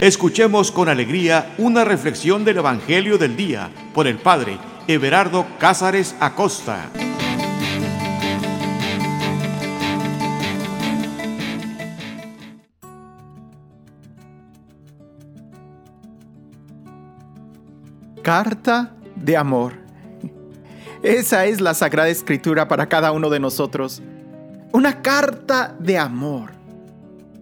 Escuchemos 0.00 0.70
con 0.70 0.88
alegría 0.88 1.56
una 1.58 1.84
reflexión 1.84 2.44
del 2.44 2.58
Evangelio 2.58 3.18
del 3.18 3.36
Día 3.36 3.72
por 3.92 4.06
el 4.06 4.16
Padre 4.18 4.56
Everardo 4.86 5.44
Cázares 5.58 6.14
Acosta. 6.20 6.88
Carta 18.22 18.94
de 19.16 19.36
amor. 19.36 19.74
Esa 21.02 21.46
es 21.46 21.60
la 21.60 21.74
Sagrada 21.74 22.08
Escritura 22.08 22.68
para 22.68 22.88
cada 22.88 23.10
uno 23.10 23.30
de 23.30 23.40
nosotros. 23.40 24.00
Una 24.72 25.02
carta 25.02 25.74
de 25.80 25.98
amor 25.98 26.52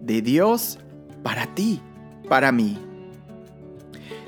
de 0.01 0.23
Dios 0.23 0.79
para 1.21 1.45
ti 1.53 1.83
para 2.27 2.51
mí. 2.51 2.77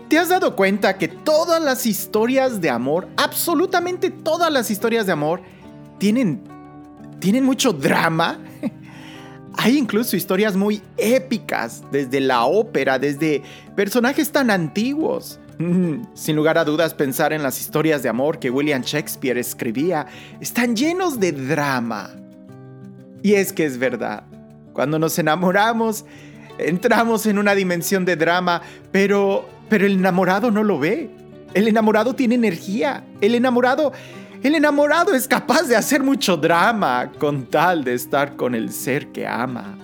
¿Te 0.09 0.17
has 0.17 0.29
dado 0.29 0.55
cuenta 0.55 0.97
que 0.97 1.07
todas 1.07 1.61
las 1.61 1.85
historias 1.85 2.61
de 2.61 2.69
amor, 2.71 3.07
absolutamente 3.15 4.09
todas 4.09 4.51
las 4.51 4.71
historias 4.71 5.05
de 5.05 5.11
amor, 5.11 5.41
tienen, 5.99 6.41
tienen 7.19 7.43
mucho 7.43 7.73
drama? 7.73 8.39
Hay 9.53 9.77
incluso 9.77 10.15
historias 10.15 10.55
muy 10.55 10.81
épicas, 10.97 11.83
desde 11.91 12.21
la 12.21 12.45
ópera, 12.45 12.97
desde 12.97 13.43
personajes 13.75 14.31
tan 14.31 14.49
antiguos. 14.49 15.39
Mm, 15.59 16.05
sin 16.15 16.35
lugar 16.35 16.57
a 16.57 16.63
dudas, 16.63 16.93
pensar 16.93 17.33
en 17.33 17.43
las 17.43 17.59
historias 17.59 18.01
de 18.01 18.09
amor 18.09 18.39
que 18.39 18.49
William 18.49 18.81
Shakespeare 18.81 19.37
escribía 19.37 20.07
están 20.39 20.75
llenos 20.75 21.19
de 21.19 21.33
drama. 21.33 22.09
Y 23.21 23.33
es 23.33 23.53
que 23.53 23.65
es 23.65 23.77
verdad, 23.77 24.23
cuando 24.73 24.97
nos 24.97 25.19
enamoramos, 25.19 26.05
entramos 26.59 27.25
en 27.25 27.39
una 27.39 27.55
dimensión 27.55 28.05
de 28.05 28.15
drama, 28.15 28.61
pero, 28.91 29.47
pero 29.69 29.85
el 29.85 29.93
enamorado 29.93 30.51
no 30.51 30.63
lo 30.63 30.79
ve. 30.79 31.09
El 31.53 31.67
enamorado 31.67 32.13
tiene 32.13 32.35
energía. 32.35 33.03
El 33.21 33.35
enamorado, 33.35 33.91
el 34.43 34.55
enamorado 34.55 35.13
es 35.13 35.27
capaz 35.27 35.63
de 35.63 35.75
hacer 35.75 36.03
mucho 36.03 36.37
drama 36.37 37.11
con 37.17 37.45
tal 37.45 37.83
de 37.83 37.93
estar 37.93 38.35
con 38.35 38.55
el 38.55 38.71
ser 38.71 39.07
que 39.07 39.25
ama. 39.25 39.77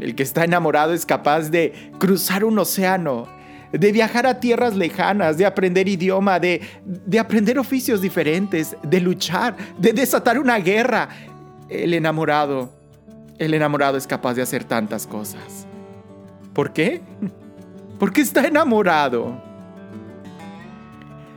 El 0.00 0.14
que 0.14 0.22
está 0.22 0.44
enamorado 0.44 0.92
es 0.92 1.06
capaz 1.06 1.50
de 1.50 1.92
cruzar 1.98 2.44
un 2.44 2.58
océano, 2.58 3.28
de 3.72 3.92
viajar 3.92 4.26
a 4.26 4.40
tierras 4.40 4.74
lejanas, 4.74 5.38
de 5.38 5.46
aprender 5.46 5.88
idioma, 5.88 6.40
de, 6.40 6.60
de 6.84 7.18
aprender 7.18 7.58
oficios 7.58 8.00
diferentes, 8.00 8.76
de 8.82 9.00
luchar, 9.00 9.56
de 9.78 9.92
desatar 9.92 10.38
una 10.38 10.58
guerra. 10.58 11.08
El 11.68 11.94
enamorado, 11.94 12.72
el 13.38 13.54
enamorado 13.54 13.96
es 13.96 14.06
capaz 14.06 14.34
de 14.34 14.42
hacer 14.42 14.64
tantas 14.64 15.06
cosas. 15.06 15.66
¿Por 16.52 16.72
qué? 16.72 17.00
Porque 17.98 18.20
está 18.20 18.46
enamorado. 18.46 19.40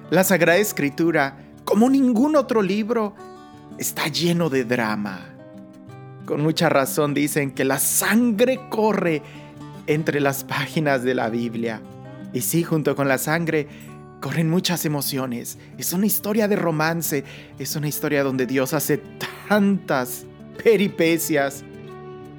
La 0.10 0.24
Sagrada 0.24 0.58
Escritura, 0.58 1.38
como 1.64 1.90
ningún 1.90 2.36
otro 2.36 2.62
libro, 2.62 3.16
está 3.78 4.08
lleno 4.08 4.50
de 4.50 4.66
drama. 4.66 5.20
Con 6.26 6.42
mucha 6.42 6.70
razón 6.70 7.14
dicen 7.14 7.52
que 7.52 7.66
la 7.66 7.80
sangre 7.80 8.68
corre 8.70 9.22
entre 9.88 10.20
las 10.20 10.44
páginas 10.44 11.04
de 11.04 11.16
la 11.16 11.30
Biblia. 11.30 11.82
Y 12.34 12.42
sí, 12.42 12.64
junto 12.64 12.96
con 12.96 13.08
la 13.08 13.18
sangre, 13.18 13.68
corren 14.20 14.50
muchas 14.50 14.86
emociones. 14.86 15.58
Es 15.78 15.94
una 15.94 16.08
historia 16.08 16.48
de 16.48 16.56
romance, 16.56 17.24
es 17.60 17.76
una 17.76 17.88
historia 17.88 18.24
donde 18.24 18.46
Dios 18.46 18.74
hace 18.74 19.02
tantas 19.48 20.26
peripecias 20.64 21.64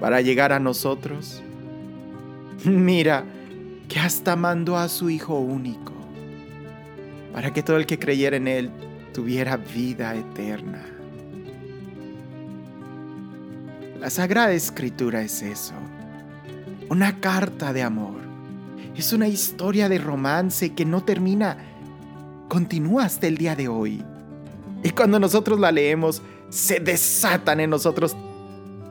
para 0.00 0.20
llegar 0.20 0.52
a 0.52 0.58
nosotros. 0.58 1.42
Mira, 2.64 3.24
que 3.88 4.00
hasta 4.00 4.36
mandó 4.36 4.76
a 4.76 4.88
su 4.88 5.10
Hijo 5.10 5.38
único, 5.38 5.92
para 7.32 7.52
que 7.52 7.62
todo 7.62 7.76
el 7.76 7.86
que 7.86 7.98
creyera 7.98 8.36
en 8.36 8.48
Él 8.48 8.70
tuviera 9.12 9.56
vida 9.56 10.14
eterna. 10.14 10.84
La 14.00 14.10
Sagrada 14.10 14.52
Escritura 14.52 15.22
es 15.22 15.42
eso, 15.42 15.74
una 16.90 17.20
carta 17.20 17.72
de 17.72 17.82
amor. 17.82 18.26
Es 18.94 19.12
una 19.12 19.28
historia 19.28 19.88
de 19.88 19.98
romance 19.98 20.74
que 20.74 20.84
no 20.84 21.02
termina, 21.02 21.58
continúa 22.48 23.04
hasta 23.04 23.26
el 23.26 23.36
día 23.36 23.54
de 23.54 23.68
hoy. 23.68 24.02
Y 24.82 24.90
cuando 24.90 25.18
nosotros 25.18 25.60
la 25.60 25.72
leemos, 25.72 26.22
se 26.48 26.80
desatan 26.80 27.60
en 27.60 27.70
nosotros 27.70 28.16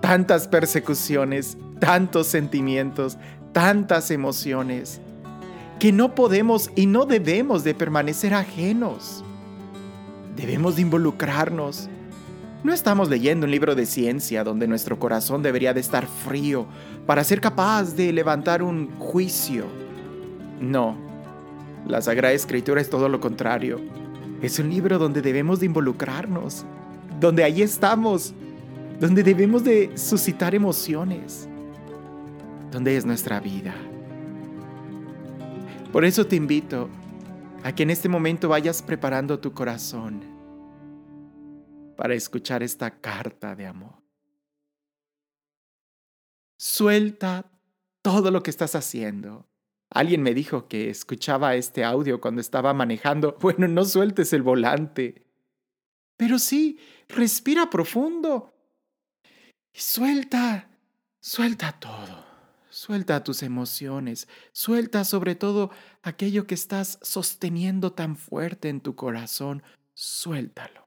tantas 0.02 0.48
persecuciones, 0.48 1.58
tantos 1.80 2.28
sentimientos, 2.28 3.18
tantas 3.56 4.12
emociones 4.12 5.00
que 5.80 5.94
no 5.94 6.14
podemos 6.14 6.70
y 6.76 6.88
no 6.88 7.06
debemos 7.06 7.64
de 7.64 7.74
permanecer 7.74 8.34
ajenos. 8.34 9.24
Debemos 10.36 10.76
de 10.76 10.82
involucrarnos. 10.82 11.88
No 12.66 12.74
estamos 12.74 13.08
leyendo 13.08 13.46
un 13.46 13.52
libro 13.52 13.74
de 13.74 13.86
ciencia 13.86 14.44
donde 14.44 14.68
nuestro 14.68 15.00
corazón 15.00 15.42
debería 15.42 15.74
de 15.74 15.80
estar 15.80 16.06
frío 16.06 16.66
para 17.06 17.24
ser 17.24 17.40
capaz 17.40 17.96
de 17.96 18.12
levantar 18.12 18.62
un 18.62 18.94
juicio. 19.00 19.64
No, 20.60 20.98
la 21.88 22.02
Sagrada 22.02 22.34
Escritura 22.34 22.82
es 22.82 22.90
todo 22.90 23.08
lo 23.08 23.22
contrario. 23.22 23.80
Es 24.42 24.60
un 24.60 24.70
libro 24.70 25.00
donde 25.00 25.22
debemos 25.22 25.62
de 25.62 25.68
involucrarnos, 25.68 26.66
donde 27.22 27.46
ahí 27.46 27.62
estamos, 27.62 28.34
donde 29.00 29.24
debemos 29.24 29.64
de 29.64 29.92
suscitar 29.96 30.54
emociones 30.54 31.48
donde 32.76 32.98
es 32.98 33.06
nuestra 33.06 33.40
vida. 33.40 33.74
Por 35.94 36.04
eso 36.04 36.28
te 36.28 36.36
invito 36.36 36.90
a 37.64 37.74
que 37.74 37.84
en 37.84 37.90
este 37.90 38.10
momento 38.10 38.50
vayas 38.50 38.82
preparando 38.82 39.40
tu 39.40 39.54
corazón 39.54 40.22
para 41.96 42.16
escuchar 42.16 42.64
esta 42.64 43.00
carta 43.00 43.56
de 43.56 43.66
amor. 43.66 44.04
Suelta 46.60 47.50
todo 48.02 48.30
lo 48.30 48.44
que 48.44 48.50
estás 48.50 48.76
haciendo. 48.76 49.48
Alguien 49.90 50.22
me 50.22 50.34
dijo 50.34 50.68
que 50.68 50.90
escuchaba 50.90 51.56
este 51.56 51.86
audio 51.86 52.20
cuando 52.20 52.42
estaba 52.42 52.74
manejando. 52.74 53.38
Bueno, 53.42 53.70
no 53.70 53.86
sueltes 53.86 54.34
el 54.34 54.42
volante. 54.42 55.24
Pero 56.18 56.40
sí, 56.40 56.78
respira 57.08 57.70
profundo. 57.70 58.54
Y 59.72 59.80
suelta, 59.80 60.68
suelta 61.22 61.72
todo. 61.80 62.25
Suelta 62.76 63.24
tus 63.24 63.42
emociones, 63.42 64.28
suelta 64.52 65.06
sobre 65.06 65.36
todo 65.36 65.72
aquello 66.02 66.46
que 66.46 66.56
estás 66.56 67.00
sosteniendo 67.02 67.94
tan 67.94 68.18
fuerte 68.18 68.68
en 68.68 68.82
tu 68.82 68.98
corazón, 68.98 69.64
suéltalo. 69.94 70.86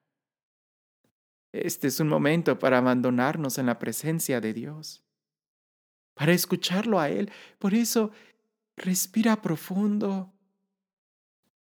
Este 1.50 1.86
es 1.86 1.98
un 1.98 2.08
momento 2.08 2.58
para 2.58 2.76
abandonarnos 2.76 3.56
en 3.56 3.64
la 3.64 3.78
presencia 3.78 4.42
de 4.42 4.52
Dios, 4.52 5.02
para 6.12 6.32
escucharlo 6.32 7.00
a 7.00 7.08
Él. 7.08 7.32
Por 7.58 7.72
eso, 7.72 8.10
respira 8.76 9.40
profundo, 9.40 10.34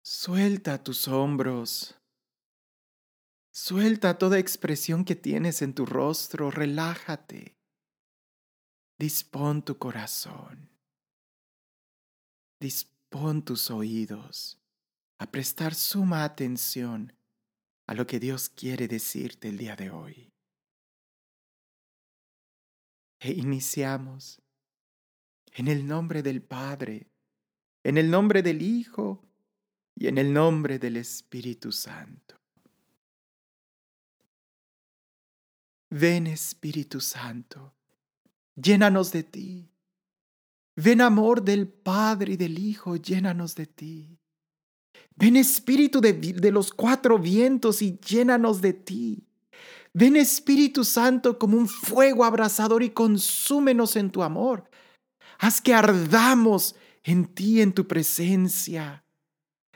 suelta 0.04 0.84
tus 0.84 1.08
hombros, 1.08 2.00
suelta 3.52 4.20
toda 4.20 4.38
expresión 4.38 5.06
que 5.06 5.16
tienes 5.16 5.64
en 5.64 5.74
tu 5.74 5.88
rostro, 5.88 6.52
relájate. 6.52 7.58
Dispón 9.04 9.64
tu 9.64 9.78
corazón. 9.78 10.70
Dispón 12.58 13.44
tus 13.44 13.70
oídos 13.70 14.58
a 15.18 15.30
prestar 15.30 15.76
suma 15.76 16.24
atención 16.24 17.12
a 17.86 17.96
lo 17.96 18.08
que 18.08 18.18
Dios 18.18 18.48
quiere 18.48 18.88
decirte 18.88 19.50
el 19.50 19.58
día 19.58 19.76
de 19.76 19.90
hoy. 19.90 20.32
E 23.20 23.34
iniciamos 23.34 24.42
en 25.52 25.68
el 25.68 25.86
nombre 25.86 26.24
del 26.24 26.42
Padre, 26.42 27.12
en 27.84 27.98
el 27.98 28.10
nombre 28.10 28.42
del 28.42 28.62
Hijo 28.62 29.22
y 29.96 30.08
en 30.08 30.18
el 30.18 30.32
nombre 30.32 30.80
del 30.80 30.96
Espíritu 30.96 31.74
Santo. 31.74 32.40
Ven 35.90 36.26
Espíritu 36.28 37.02
Santo 37.02 37.76
llénanos 38.56 39.12
de 39.12 39.24
ti. 39.24 39.70
Ven 40.76 41.02
amor 41.02 41.44
del 41.44 41.68
Padre 41.68 42.34
y 42.34 42.38
del 42.38 42.58
Hijo, 42.58 42.96
llénanos 42.96 43.56
de 43.56 43.68
ti. 43.68 44.20
Ven 45.16 45.36
Espíritu 45.36 46.02
de, 46.02 46.52
los 46.52 46.74
cuatro 46.74 47.20
vientos 47.20 47.82
y 47.82 48.00
llénanos 48.00 48.62
de 48.62 48.74
ti. 48.74 49.28
Ven 49.94 50.16
Espíritu 50.16 50.84
Santo 50.84 51.38
como 51.38 51.58
un 51.58 51.68
fuego 51.68 52.26
abrasador 52.26 52.82
y 52.82 52.90
consúmenos 52.90 53.96
en 53.96 54.10
tu 54.10 54.24
amor. 54.24 54.70
Haz 55.38 55.62
que 55.62 55.74
ardamos 55.74 56.76
en 57.04 57.26
ti, 57.26 57.62
en 57.62 57.74
tu 57.74 57.88
presencia. 57.88 59.04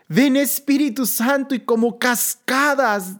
Ven 0.08 0.38
Espíritu 0.38 1.06
Santo 1.06 1.54
y 1.54 1.60
como 1.60 2.00
cascadas 2.00 3.18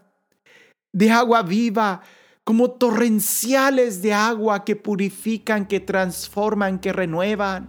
de 0.92 1.12
agua 1.12 1.44
viva, 1.44 2.02
como 2.48 2.72
torrenciales 2.72 4.02
de 4.02 4.14
agua 4.14 4.64
que 4.64 4.78
purifican, 4.78 5.66
que 5.66 5.82
transforman, 5.82 6.80
que 6.80 6.94
renuevan. 6.94 7.68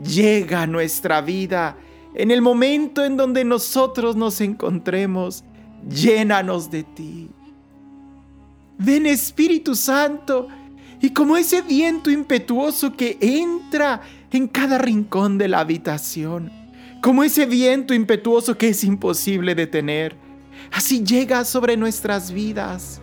llega 0.00 0.64
nuestra 0.68 1.20
vida 1.20 1.76
en 2.14 2.30
el 2.30 2.40
momento 2.40 3.04
en 3.04 3.16
donde 3.16 3.44
nosotros 3.44 4.14
nos 4.14 4.40
encontremos. 4.40 5.42
Llénanos 5.88 6.70
de 6.70 6.84
ti. 6.84 7.30
Ven 8.78 9.06
Espíritu 9.06 9.74
Santo 9.74 10.46
y 11.00 11.10
como 11.10 11.36
ese 11.36 11.60
viento 11.60 12.12
impetuoso 12.12 12.92
que 12.92 13.18
entra 13.20 14.02
en 14.30 14.46
cada 14.46 14.78
rincón 14.78 15.36
de 15.36 15.48
la 15.48 15.58
habitación, 15.58 16.52
como 17.02 17.24
ese 17.24 17.44
viento 17.44 17.92
impetuoso 17.92 18.56
que 18.56 18.68
es 18.68 18.84
imposible 18.84 19.56
detener, 19.56 20.14
así 20.70 21.02
llega 21.02 21.44
sobre 21.44 21.76
nuestras 21.76 22.30
vidas. 22.30 23.02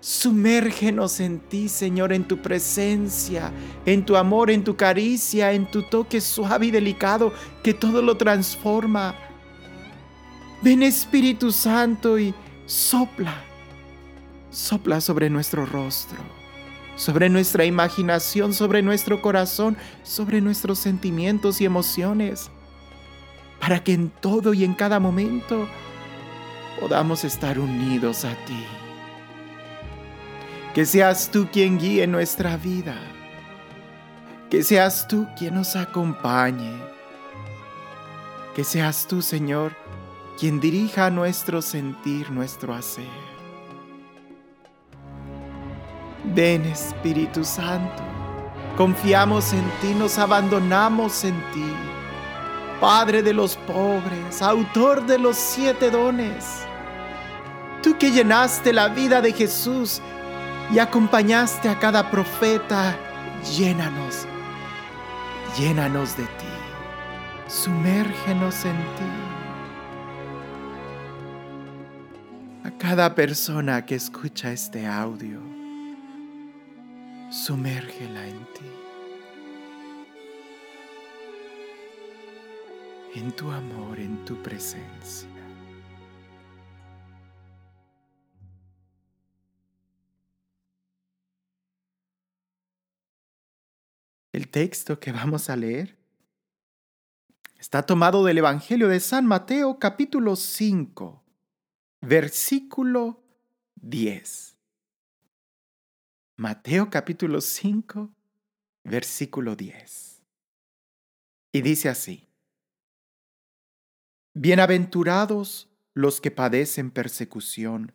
Sumérgenos 0.00 1.18
en 1.18 1.40
ti, 1.40 1.68
Señor, 1.68 2.12
en 2.12 2.22
tu 2.22 2.38
presencia, 2.38 3.50
en 3.84 4.04
tu 4.04 4.16
amor, 4.16 4.50
en 4.50 4.62
tu 4.62 4.76
caricia, 4.76 5.52
en 5.52 5.68
tu 5.68 5.82
toque 5.82 6.20
suave 6.20 6.66
y 6.66 6.70
delicado 6.70 7.32
que 7.64 7.74
todo 7.74 8.00
lo 8.00 8.16
transforma. 8.16 9.16
Ven 10.62 10.84
Espíritu 10.84 11.50
Santo 11.50 12.16
y 12.18 12.32
sopla, 12.66 13.42
sopla 14.50 15.00
sobre 15.00 15.30
nuestro 15.30 15.66
rostro, 15.66 16.18
sobre 16.94 17.28
nuestra 17.28 17.64
imaginación, 17.64 18.54
sobre 18.54 18.82
nuestro 18.82 19.20
corazón, 19.20 19.76
sobre 20.04 20.40
nuestros 20.40 20.78
sentimientos 20.78 21.60
y 21.60 21.64
emociones, 21.64 22.50
para 23.60 23.82
que 23.82 23.94
en 23.94 24.10
todo 24.10 24.54
y 24.54 24.62
en 24.62 24.74
cada 24.74 25.00
momento 25.00 25.68
podamos 26.78 27.24
estar 27.24 27.58
unidos 27.58 28.24
a 28.24 28.30
ti. 28.44 28.64
Que 30.74 30.84
seas 30.84 31.30
tú 31.30 31.48
quien 31.50 31.78
guíe 31.78 32.06
nuestra 32.06 32.56
vida. 32.56 32.96
Que 34.50 34.62
seas 34.62 35.08
tú 35.08 35.26
quien 35.36 35.54
nos 35.54 35.76
acompañe. 35.76 36.72
Que 38.54 38.64
seas 38.64 39.06
tú, 39.06 39.22
Señor, 39.22 39.72
quien 40.38 40.60
dirija 40.60 41.10
nuestro 41.10 41.62
sentir, 41.62 42.30
nuestro 42.30 42.74
hacer. 42.74 43.08
Ven 46.34 46.64
Espíritu 46.66 47.44
Santo, 47.44 48.02
confiamos 48.76 49.52
en 49.52 49.64
ti, 49.80 49.94
nos 49.94 50.18
abandonamos 50.18 51.24
en 51.24 51.34
ti. 51.52 51.72
Padre 52.80 53.22
de 53.22 53.32
los 53.32 53.56
pobres, 53.56 54.42
autor 54.42 55.06
de 55.06 55.18
los 55.18 55.36
siete 55.36 55.90
dones. 55.90 56.62
Tú 57.82 57.96
que 57.96 58.10
llenaste 58.10 58.72
la 58.72 58.88
vida 58.88 59.20
de 59.20 59.32
Jesús 59.32 60.00
y 60.70 60.78
acompañaste 60.78 61.68
a 61.68 61.78
cada 61.78 62.10
profeta, 62.10 62.96
llénanos, 63.56 64.26
llénanos 65.58 66.16
de 66.16 66.24
ti, 66.24 66.46
sumérgenos 67.46 68.64
en 68.66 68.76
ti. 68.76 69.10
A 72.64 72.70
cada 72.76 73.14
persona 73.14 73.86
que 73.86 73.94
escucha 73.94 74.52
este 74.52 74.86
audio, 74.86 75.40
sumérgela 77.30 78.26
en 78.26 78.38
ti, 78.52 78.70
en 83.14 83.32
tu 83.32 83.50
amor, 83.50 83.98
en 83.98 84.22
tu 84.26 84.36
presencia. 84.42 85.37
Texto 94.58 94.98
que 94.98 95.12
vamos 95.12 95.50
a 95.50 95.54
leer 95.54 95.96
está 97.60 97.84
tomado 97.84 98.24
del 98.24 98.38
Evangelio 98.38 98.88
de 98.88 98.98
San 98.98 99.24
Mateo 99.24 99.78
capítulo 99.78 100.34
5, 100.34 101.22
versículo 102.00 103.22
10. 103.76 104.56
Mateo 106.38 106.90
capítulo 106.90 107.40
5, 107.40 108.10
versículo 108.82 109.54
10. 109.54 110.24
Y 111.52 111.62
dice 111.62 111.88
así, 111.88 112.26
Bienaventurados 114.34 115.68
los 115.94 116.20
que 116.20 116.32
padecen 116.32 116.90
persecución 116.90 117.92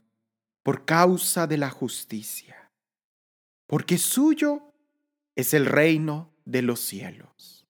por 0.64 0.86
causa 0.86 1.46
de 1.46 1.58
la 1.58 1.70
justicia, 1.70 2.72
porque 3.68 3.98
suyo 3.98 4.72
es 5.36 5.54
el 5.54 5.66
reino 5.66 6.33
de 6.46 6.62
los 6.62 6.80
cielos. 6.80 7.66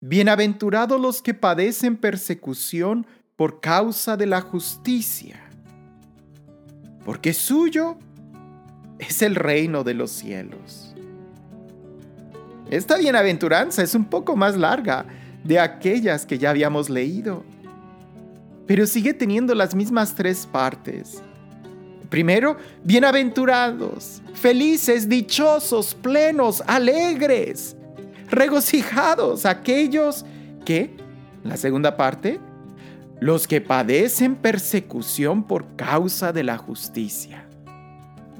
Bienaventurados 0.00 1.00
los 1.00 1.22
que 1.22 1.34
padecen 1.34 1.96
persecución 1.96 3.06
por 3.34 3.60
causa 3.60 4.16
de 4.16 4.26
la 4.26 4.40
justicia, 4.40 5.40
porque 7.04 7.32
suyo 7.32 7.98
es 8.98 9.22
el 9.22 9.34
reino 9.34 9.84
de 9.84 9.94
los 9.94 10.10
cielos. 10.10 10.94
Esta 12.70 12.98
bienaventuranza 12.98 13.82
es 13.82 13.94
un 13.94 14.04
poco 14.04 14.36
más 14.36 14.56
larga 14.56 15.06
de 15.44 15.60
aquellas 15.60 16.26
que 16.26 16.38
ya 16.38 16.50
habíamos 16.50 16.90
leído, 16.90 17.44
pero 18.66 18.86
sigue 18.86 19.14
teniendo 19.14 19.54
las 19.54 19.74
mismas 19.74 20.14
tres 20.14 20.46
partes 20.46 21.22
Primero, 22.16 22.56
bienaventurados, 22.82 24.22
felices, 24.32 25.06
dichosos, 25.06 25.94
plenos, 25.94 26.62
alegres, 26.66 27.76
regocijados 28.30 29.44
aquellos 29.44 30.24
que, 30.64 30.96
la 31.44 31.58
segunda 31.58 31.98
parte, 31.98 32.40
los 33.20 33.46
que 33.46 33.60
padecen 33.60 34.34
persecución 34.34 35.44
por 35.44 35.76
causa 35.76 36.32
de 36.32 36.42
la 36.42 36.56
justicia. 36.56 37.44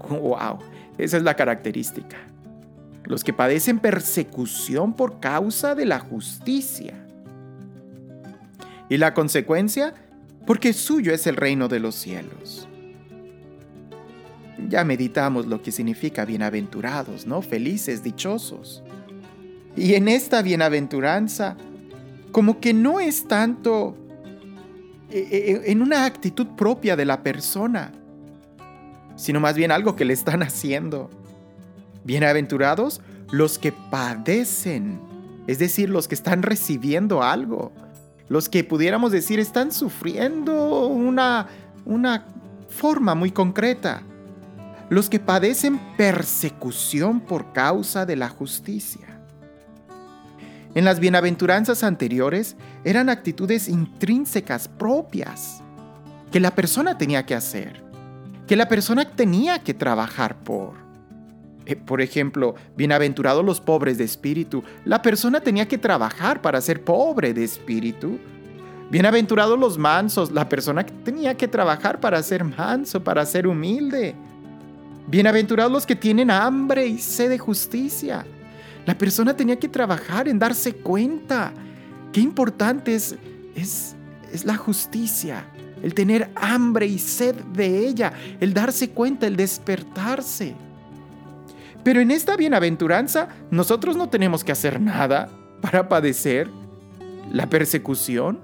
¡Wow! 0.08 0.60
Esa 0.96 1.18
es 1.18 1.22
la 1.22 1.36
característica. 1.36 2.16
Los 3.04 3.24
que 3.24 3.34
padecen 3.34 3.78
persecución 3.78 4.94
por 4.94 5.20
causa 5.20 5.74
de 5.74 5.84
la 5.84 5.98
justicia. 5.98 6.94
Y 8.88 8.96
la 8.96 9.12
consecuencia, 9.12 9.92
porque 10.46 10.72
suyo 10.72 11.12
es 11.12 11.26
el 11.26 11.36
reino 11.36 11.68
de 11.68 11.80
los 11.80 11.94
cielos. 11.94 12.66
Ya 14.68 14.84
meditamos 14.84 15.46
lo 15.46 15.62
que 15.62 15.70
significa 15.70 16.24
bienaventurados, 16.24 17.26
¿no? 17.26 17.42
Felices, 17.42 18.02
dichosos. 18.02 18.82
Y 19.76 19.94
en 19.94 20.08
esta 20.08 20.40
bienaventuranza, 20.40 21.56
como 22.32 22.60
que 22.60 22.72
no 22.72 22.98
es 22.98 23.28
tanto 23.28 23.96
eh, 25.10 25.28
eh, 25.30 25.62
en 25.66 25.82
una 25.82 26.06
actitud 26.06 26.46
propia 26.56 26.96
de 26.96 27.04
la 27.04 27.22
persona, 27.22 27.92
sino 29.14 29.40
más 29.40 29.54
bien 29.54 29.70
algo 29.70 29.94
que 29.94 30.04
le 30.04 30.14
están 30.14 30.42
haciendo. 30.42 31.10
Bienaventurados 32.04 33.02
los 33.30 33.58
que 33.58 33.72
padecen, 33.72 35.00
es 35.46 35.58
decir, 35.58 35.90
los 35.90 36.08
que 36.08 36.14
están 36.14 36.42
recibiendo 36.42 37.22
algo, 37.22 37.72
los 38.28 38.48
que 38.48 38.64
pudiéramos 38.64 39.12
decir 39.12 39.38
están 39.38 39.70
sufriendo 39.70 40.86
una, 40.86 41.48
una 41.84 42.26
forma 42.68 43.14
muy 43.14 43.30
concreta 43.30 44.02
los 44.88 45.10
que 45.10 45.18
padecen 45.18 45.78
persecución 45.96 47.20
por 47.20 47.52
causa 47.52 48.06
de 48.06 48.16
la 48.16 48.28
justicia. 48.28 49.20
En 50.74 50.84
las 50.84 51.00
bienaventuranzas 51.00 51.82
anteriores 51.82 52.56
eran 52.84 53.08
actitudes 53.08 53.68
intrínsecas 53.68 54.68
propias 54.68 55.62
que 56.30 56.38
la 56.38 56.54
persona 56.54 56.98
tenía 56.98 57.24
que 57.24 57.34
hacer, 57.34 57.82
que 58.46 58.56
la 58.56 58.68
persona 58.68 59.10
tenía 59.10 59.60
que 59.60 59.74
trabajar 59.74 60.36
por. 60.40 60.74
Eh, 61.64 61.74
por 61.74 62.00
ejemplo, 62.00 62.54
bienaventurados 62.76 63.44
los 63.44 63.60
pobres 63.60 63.98
de 63.98 64.04
espíritu, 64.04 64.62
la 64.84 65.02
persona 65.02 65.40
tenía 65.40 65.66
que 65.66 65.78
trabajar 65.78 66.42
para 66.42 66.60
ser 66.60 66.84
pobre 66.84 67.34
de 67.34 67.42
espíritu. 67.42 68.18
Bienaventurados 68.90 69.58
los 69.58 69.78
mansos, 69.78 70.30
la 70.30 70.48
persona 70.48 70.86
tenía 70.86 71.36
que 71.36 71.48
trabajar 71.48 71.98
para 71.98 72.22
ser 72.22 72.44
manso, 72.44 73.02
para 73.02 73.26
ser 73.26 73.48
humilde. 73.48 74.14
Bienaventurados 75.08 75.70
los 75.70 75.86
que 75.86 75.94
tienen 75.94 76.32
hambre 76.32 76.86
y 76.86 76.98
sed 76.98 77.28
de 77.28 77.38
justicia. 77.38 78.26
La 78.86 78.98
persona 78.98 79.36
tenía 79.36 79.56
que 79.56 79.68
trabajar 79.68 80.26
en 80.26 80.38
darse 80.38 80.74
cuenta. 80.74 81.52
Qué 82.12 82.20
importante 82.20 82.96
es, 82.96 83.14
es, 83.54 83.94
es 84.32 84.44
la 84.44 84.56
justicia, 84.56 85.46
el 85.80 85.94
tener 85.94 86.30
hambre 86.34 86.86
y 86.86 86.98
sed 86.98 87.36
de 87.36 87.86
ella, 87.86 88.12
el 88.40 88.52
darse 88.52 88.90
cuenta, 88.90 89.28
el 89.28 89.36
despertarse. 89.36 90.56
Pero 91.84 92.00
en 92.00 92.10
esta 92.10 92.36
bienaventuranza 92.36 93.28
nosotros 93.52 93.96
no 93.96 94.08
tenemos 94.08 94.42
que 94.42 94.50
hacer 94.50 94.80
nada 94.80 95.28
para 95.62 95.88
padecer 95.88 96.50
la 97.30 97.48
persecución. 97.48 98.40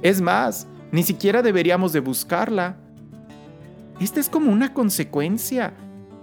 Es 0.00 0.22
más, 0.22 0.66
ni 0.90 1.02
siquiera 1.02 1.42
deberíamos 1.42 1.92
de 1.92 2.00
buscarla 2.00 2.76
esta 4.04 4.20
es 4.20 4.28
como 4.28 4.52
una 4.52 4.74
consecuencia 4.74 5.72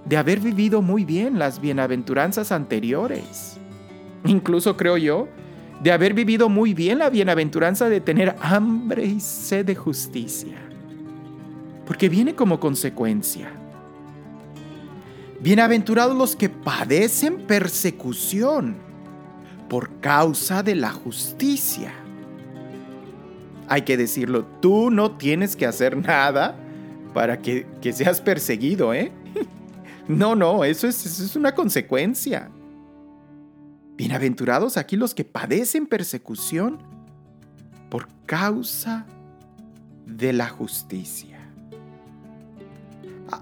de 0.06 0.18
haber 0.18 0.40
vivido 0.40 0.82
muy 0.82 1.06
bien 1.06 1.40
las 1.40 1.60
bienaventuranzas 1.60 2.52
anteriores. 2.52 3.58
incluso 4.26 4.78
creo 4.78 4.98
yo, 4.98 5.28
de 5.82 5.92
haber 5.92 6.14
vivido 6.14 6.48
muy 6.48 6.74
bien 6.74 7.00
la 7.00 7.10
bienaventuranza 7.10 7.90
de 7.90 8.00
tener 8.00 8.36
hambre 8.42 9.06
y 9.06 9.20
sed 9.20 9.66
de 9.66 9.76
justicia. 9.76 10.58
Porque 11.86 12.08
viene 12.08 12.36
como 12.36 12.60
consecuencia. 12.60 13.52
Bienaventurados 15.42 16.16
los 16.16 16.38
que 16.38 16.48
padecen 16.48 17.40
persecución 17.40 18.78
por 19.68 20.00
causa 20.00 20.64
de 20.64 20.76
la 20.76 20.92
justicia. 20.92 21.92
Hay 23.68 23.82
que 23.82 23.98
decirlo, 23.98 24.46
tú 24.62 24.90
no 24.90 25.18
tienes 25.18 25.58
que 25.58 25.66
hacer 25.66 25.98
nada 25.98 26.63
para 27.14 27.40
que, 27.40 27.66
seas 27.94 28.22
perseguido, 28.22 28.94
¿eh? 28.94 29.12
No, 30.06 30.36
no, 30.36 30.66
eso 30.66 30.86
es, 30.86 31.06
eso 31.06 31.24
es 31.24 31.38
una 31.38 31.56
consecuencia. 31.56 32.50
Bienaventurados 33.96 34.76
aquí 34.76 34.98
los 34.98 35.16
que 35.16 35.24
padecen 35.24 35.88
persecución 35.88 36.80
por 37.90 38.10
causa 38.26 39.06
de 40.06 40.34
la 40.34 40.50
justicia. 40.50 41.40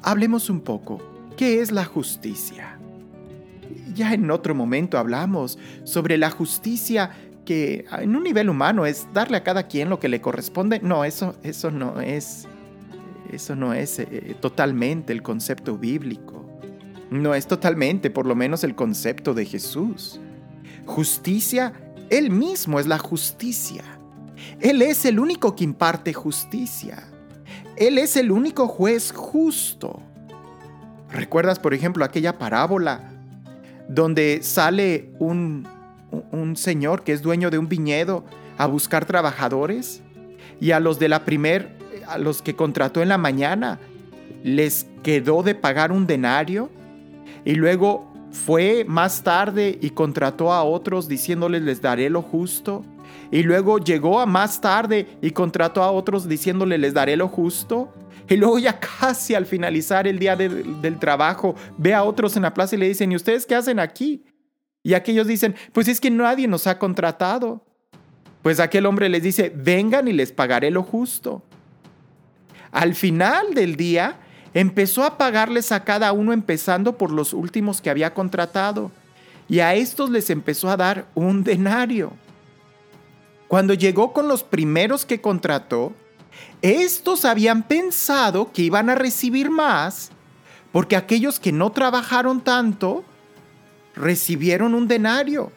Hablemos 0.04 0.52
un 0.52 0.62
poco. 0.62 1.02
¿Qué 1.36 1.62
es 1.62 1.72
la 1.72 1.86
justicia? 1.86 2.78
Ya 3.96 4.14
en 4.14 4.30
otro 4.30 4.54
momento 4.54 5.00
hablamos 5.00 5.58
sobre 5.84 6.20
la 6.20 6.30
justicia 6.30 7.10
que 7.46 7.86
en 7.92 8.16
un 8.16 8.24
nivel 8.24 8.50
humano 8.50 8.86
es 8.86 9.08
darle 9.14 9.38
a 9.38 9.44
cada 9.44 9.64
quien 9.64 9.90
lo 9.90 10.00
que 10.00 10.10
le 10.10 10.22
corresponde. 10.22 10.80
No, 10.82 11.04
eso, 11.04 11.36
eso 11.44 11.72
no 11.72 12.00
es, 12.02 12.48
eso 13.32 13.56
no 13.56 13.74
es 13.74 14.00
eh, 14.00 14.36
totalmente 14.40 15.14
el 15.14 15.22
concepto 15.22 15.78
bíblico. 15.78 16.46
No 17.10 17.36
es 17.36 17.48
totalmente, 17.48 18.10
por 18.10 18.26
lo 18.26 18.36
menos, 18.36 18.64
el 18.64 18.76
concepto 18.76 19.34
de 19.34 19.46
Jesús. 19.46 20.20
Justicia, 20.86 21.74
Él 22.10 22.30
mismo 22.30 22.80
es 22.80 22.88
la 22.88 22.98
justicia. 22.98 23.84
Él 24.60 24.82
es 24.82 25.06
el 25.06 25.20
único 25.20 25.56
que 25.56 25.64
imparte 25.64 26.14
justicia. 26.14 27.04
Él 27.76 27.98
es 27.98 28.16
el 28.16 28.32
único 28.32 28.68
juez 28.68 29.12
justo. 29.12 30.02
¿Recuerdas, 31.10 31.60
por 31.60 31.74
ejemplo, 31.74 32.06
aquella 32.06 32.38
parábola 32.38 33.12
donde 33.90 34.42
sale 34.42 35.12
un, 35.20 35.68
un 36.32 36.56
señor 36.56 37.04
que 37.04 37.12
es 37.12 37.22
dueño 37.22 37.50
de 37.50 37.58
un 37.58 37.68
viñedo 37.68 38.26
a 38.58 38.68
buscar 38.68 39.06
trabajadores? 39.06 40.02
Y 40.60 40.72
a 40.72 40.80
los 40.80 41.00
de 41.00 41.10
la 41.10 41.26
primer, 41.26 41.81
los 42.18 42.42
que 42.42 42.56
contrató 42.56 43.02
en 43.02 43.10
la 43.10 43.18
mañana, 43.18 43.80
les 44.44 44.88
quedó 45.04 45.44
de 45.44 45.56
pagar 45.56 45.92
un 45.92 46.08
denario. 46.08 46.70
Y 47.46 47.56
luego 47.56 48.12
fue 48.32 48.86
más 48.88 49.24
tarde 49.24 49.78
y 49.82 49.92
contrató 49.92 50.52
a 50.52 50.64
otros 50.64 51.08
diciéndoles 51.08 51.62
les 51.62 51.82
daré 51.82 52.10
lo 52.10 52.22
justo. 52.22 52.86
Y 53.32 53.44
luego 53.44 53.78
llegó 53.78 54.20
a 54.20 54.26
más 54.26 54.62
tarde 54.62 55.08
y 55.22 55.32
contrató 55.32 55.84
a 55.84 55.92
otros 55.92 56.28
diciéndole 56.28 56.78
les 56.78 56.94
daré 56.94 57.16
lo 57.16 57.28
justo. 57.28 57.92
Y 58.30 58.38
luego 58.38 58.60
ya 58.60 58.80
casi 58.80 59.36
al 59.36 59.46
finalizar 59.46 60.08
el 60.08 60.20
día 60.20 60.36
del 60.36 61.00
trabajo 61.00 61.56
ve 61.78 61.94
a 61.94 62.04
otros 62.04 62.36
en 62.36 62.44
la 62.44 62.54
plaza 62.54 62.76
y 62.76 62.80
le 62.80 62.88
dicen, 62.88 63.12
¿y 63.12 63.16
ustedes 63.16 63.46
qué 63.46 63.56
hacen 63.56 63.80
aquí? 63.80 64.24
Y 64.84 64.94
aquellos 64.94 65.28
dicen, 65.28 65.56
pues 65.74 65.88
es 65.88 66.00
que 66.00 66.10
nadie 66.10 66.48
nos 66.48 66.68
ha 66.68 66.80
contratado. 66.80 67.66
Pues 68.42 68.60
aquel 68.60 68.86
hombre 68.86 69.10
les 69.10 69.22
dice, 69.22 69.52
vengan 69.56 70.08
y 70.08 70.14
les 70.14 70.32
pagaré 70.32 70.72
lo 70.72 70.84
justo. 70.84 71.44
Al 72.72 72.96
final 72.96 73.54
del 73.54 73.76
día, 73.76 74.18
empezó 74.54 75.04
a 75.04 75.18
pagarles 75.18 75.72
a 75.72 75.84
cada 75.84 76.12
uno 76.14 76.34
empezando 76.34 76.98
por 76.98 77.12
los 77.12 77.34
últimos 77.34 77.82
que 77.82 77.90
había 77.90 78.14
contratado, 78.14 78.92
y 79.48 79.60
a 79.60 79.76
estos 79.76 80.10
les 80.10 80.30
empezó 80.30 80.70
a 80.70 80.78
dar 80.78 81.08
un 81.14 81.44
denario. 81.44 82.14
Cuando 83.48 83.74
llegó 83.74 84.14
con 84.14 84.30
los 84.30 84.44
primeros 84.44 85.06
que 85.06 85.20
contrató, 85.20 85.94
estos 86.62 87.26
habían 87.26 87.64
pensado 87.64 88.52
que 88.54 88.62
iban 88.62 88.90
a 88.90 88.96
recibir 88.96 89.50
más, 89.50 90.12
porque 90.72 90.96
aquellos 90.96 91.40
que 91.40 91.52
no 91.52 91.72
trabajaron 91.72 92.42
tanto 92.42 93.04
recibieron 93.94 94.74
un 94.74 94.88
denario. 94.88 95.52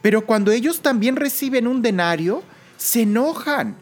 Pero 0.00 0.26
cuando 0.26 0.52
ellos 0.52 0.80
también 0.80 1.16
reciben 1.16 1.66
un 1.66 1.82
denario, 1.82 2.42
se 2.76 3.02
enojan 3.02 3.76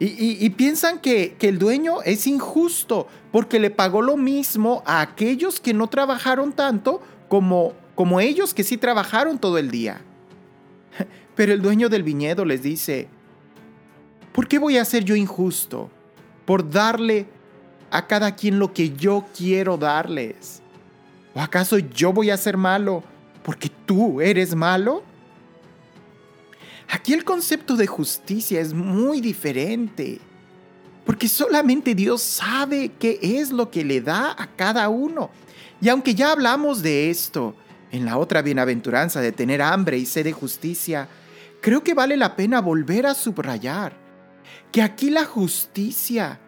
y, 0.00 0.50
piensan 0.50 0.98
que, 0.98 1.36
que, 1.38 1.48
el 1.48 1.58
dueño 1.58 2.02
es 2.02 2.26
injusto 2.26 3.06
porque 3.30 3.60
le 3.60 3.70
pagó 3.70 4.02
lo 4.02 4.16
mismo 4.16 4.82
a 4.86 5.00
aquellos 5.00 5.60
que 5.60 5.72
no 5.72 5.86
trabajaron 5.86 6.52
tanto 6.52 7.00
como, 7.28 7.72
como 7.94 8.20
ellos 8.20 8.54
que 8.54 8.64
sí 8.64 8.76
trabajaron 8.76 9.38
todo 9.38 9.56
el 9.56 9.70
día. 9.70 10.00
Pero 11.36 11.52
el 11.52 11.62
dueño 11.62 11.88
del 11.88 12.02
viñedo 12.02 12.44
les 12.44 12.62
dice, 12.62 13.08
¿por 14.32 14.48
qué 14.48 14.58
voy 14.58 14.78
a 14.78 14.84
ser 14.84 15.04
yo 15.04 15.14
injusto? 15.14 15.90
Por 16.44 16.68
darle 16.68 17.26
a 17.90 18.06
cada 18.08 18.34
quien 18.34 18.58
lo 18.58 18.72
que 18.72 18.90
yo 18.90 19.24
quiero 19.36 19.76
darles. 19.76 20.60
¿O 21.34 21.40
acaso 21.40 21.78
yo 21.78 22.12
voy 22.12 22.30
a 22.30 22.36
ser 22.36 22.56
malo 22.56 23.04
porque 23.44 23.70
tú 23.86 24.20
eres 24.20 24.54
malo? 24.54 25.04
Aquí 26.90 27.12
el 27.12 27.24
concepto 27.24 27.76
de 27.76 27.86
justicia 27.86 28.60
es 28.60 28.74
muy 28.74 29.20
diferente, 29.20 30.20
porque 31.04 31.28
solamente 31.28 31.94
Dios 31.94 32.22
sabe 32.22 32.92
qué 32.98 33.18
es 33.20 33.50
lo 33.50 33.70
que 33.70 33.84
le 33.84 34.00
da 34.00 34.34
a 34.38 34.46
cada 34.56 34.88
uno. 34.88 35.30
Y 35.80 35.88
aunque 35.88 36.14
ya 36.14 36.32
hablamos 36.32 36.82
de 36.82 37.10
esto 37.10 37.54
en 37.90 38.04
la 38.04 38.18
otra 38.18 38.42
bienaventuranza 38.42 39.20
de 39.20 39.32
tener 39.32 39.62
hambre 39.62 39.98
y 39.98 40.06
sed 40.06 40.24
de 40.24 40.32
justicia, 40.32 41.08
creo 41.60 41.82
que 41.82 41.94
vale 41.94 42.16
la 42.16 42.36
pena 42.36 42.60
volver 42.60 43.06
a 43.06 43.14
subrayar 43.14 44.04
que 44.74 44.82
aquí 44.82 45.08
la 45.08 45.24
justicia, 45.24 46.40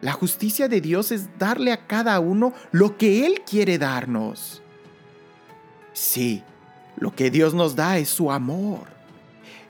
la 0.00 0.10
justicia 0.10 0.66
de 0.66 0.80
Dios 0.80 1.12
es 1.12 1.38
darle 1.38 1.70
a 1.70 1.86
cada 1.86 2.18
uno 2.18 2.52
lo 2.72 2.98
que 2.98 3.24
Él 3.26 3.42
quiere 3.48 3.78
darnos. 3.78 4.60
Sí, 5.92 6.42
lo 6.96 7.14
que 7.14 7.30
Dios 7.30 7.54
nos 7.54 7.76
da 7.76 7.98
es 7.98 8.08
su 8.08 8.32
amor. 8.32 8.93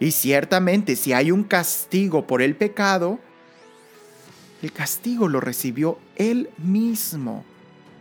Y 0.01 0.11
ciertamente 0.11 0.97
si 0.97 1.13
hay 1.13 1.31
un 1.31 1.45
castigo 1.45 2.27
por 2.27 2.43
el 2.43 2.57
pecado, 2.57 3.19
el 4.63 4.73
castigo 4.73 5.29
lo 5.29 5.41
recibió 5.41 5.99
Él 6.17 6.51
mismo 6.59 7.45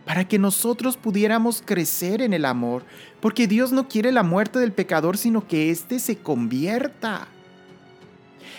para 0.04 0.28
que 0.28 0.38
nosotros 0.38 0.96
pudiéramos 0.96 1.62
crecer 1.64 2.20
en 2.20 2.32
el 2.32 2.44
amor, 2.44 2.84
porque 3.20 3.46
Dios 3.46 3.72
no 3.72 3.88
quiere 3.88 4.12
la 4.12 4.22
muerte 4.22 4.58
del 4.58 4.72
pecador, 4.72 5.16
sino 5.16 5.46
que 5.46 5.70
éste 5.70 5.98
se 5.98 6.16
convierta. 6.16 7.28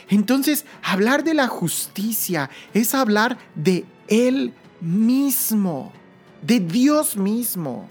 Entonces, 0.09 0.65
hablar 0.83 1.23
de 1.23 1.33
la 1.33 1.47
justicia 1.47 2.49
es 2.73 2.93
hablar 2.93 3.37
de 3.55 3.85
Él 4.07 4.53
mismo, 4.81 5.91
de 6.41 6.59
Dios 6.59 7.17
mismo. 7.17 7.87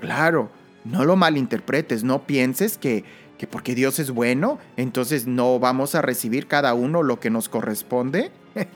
Claro, 0.00 0.50
no 0.84 1.04
lo 1.04 1.16
malinterpretes, 1.16 2.04
no 2.04 2.26
pienses 2.26 2.76
que 2.76 3.04
que 3.38 3.46
porque 3.46 3.74
Dios 3.74 3.98
es 3.98 4.10
bueno, 4.10 4.58
entonces 4.76 5.26
no 5.26 5.58
vamos 5.58 5.94
a 5.94 6.02
recibir 6.02 6.46
cada 6.46 6.74
uno 6.74 7.02
lo 7.02 7.18
que 7.20 7.30
nos 7.30 7.48
corresponde. 7.48 8.30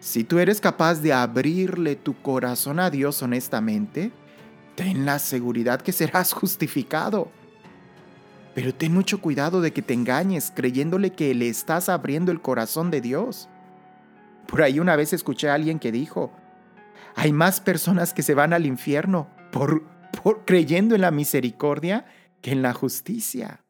si 0.00 0.24
tú 0.24 0.38
eres 0.38 0.60
capaz 0.60 0.96
de 0.96 1.12
abrirle 1.12 1.96
tu 1.96 2.20
corazón 2.20 2.80
a 2.80 2.90
Dios 2.90 3.22
honestamente, 3.22 4.10
ten 4.74 5.06
la 5.06 5.18
seguridad 5.18 5.80
que 5.80 5.92
serás 5.92 6.32
justificado. 6.34 7.30
Pero 8.54 8.74
ten 8.74 8.92
mucho 8.92 9.20
cuidado 9.20 9.60
de 9.60 9.72
que 9.72 9.82
te 9.82 9.94
engañes 9.94 10.52
creyéndole 10.54 11.10
que 11.10 11.32
le 11.34 11.48
estás 11.48 11.88
abriendo 11.88 12.32
el 12.32 12.40
corazón 12.40 12.90
de 12.90 13.00
Dios. 13.00 13.48
Por 14.48 14.62
ahí 14.62 14.80
una 14.80 14.96
vez 14.96 15.12
escuché 15.12 15.48
a 15.48 15.54
alguien 15.54 15.78
que 15.78 15.92
dijo, 15.92 16.32
hay 17.14 17.32
más 17.32 17.60
personas 17.60 18.12
que 18.12 18.22
se 18.22 18.34
van 18.34 18.52
al 18.52 18.66
infierno 18.66 19.28
por, 19.52 19.84
por 20.22 20.44
creyendo 20.44 20.96
en 20.96 21.02
la 21.02 21.12
misericordia 21.12 22.06
que 22.40 22.50
en 22.50 22.62
la 22.62 22.72
justicia 22.72 23.60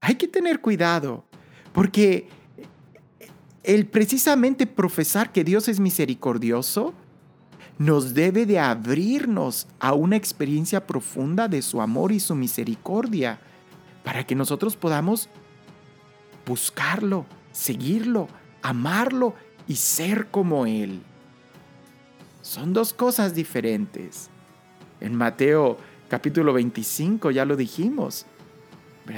hay 0.00 0.14
que 0.14 0.28
tener 0.28 0.60
cuidado, 0.60 1.24
porque 1.72 2.28
el 3.62 3.86
precisamente 3.86 4.66
profesar 4.66 5.32
que 5.32 5.44
Dios 5.44 5.68
es 5.68 5.80
misericordioso 5.80 6.94
nos 7.78 8.12
debe 8.12 8.44
de 8.44 8.58
abrirnos 8.58 9.66
a 9.78 9.94
una 9.94 10.16
experiencia 10.16 10.86
profunda 10.86 11.48
de 11.48 11.62
su 11.62 11.80
amor 11.80 12.12
y 12.12 12.20
su 12.20 12.34
misericordia, 12.34 13.40
para 14.04 14.26
que 14.26 14.34
nosotros 14.34 14.76
podamos 14.76 15.28
buscarlo, 16.46 17.26
seguirlo, 17.52 18.28
amarlo 18.62 19.34
y 19.66 19.76
ser 19.76 20.28
como 20.30 20.66
Él. 20.66 21.02
Son 22.42 22.72
dos 22.72 22.92
cosas 22.92 23.34
diferentes. 23.34 24.30
En 25.00 25.14
Mateo 25.14 25.78
capítulo 26.08 26.52
25 26.52 27.30
ya 27.30 27.44
lo 27.44 27.56
dijimos, 27.56 28.26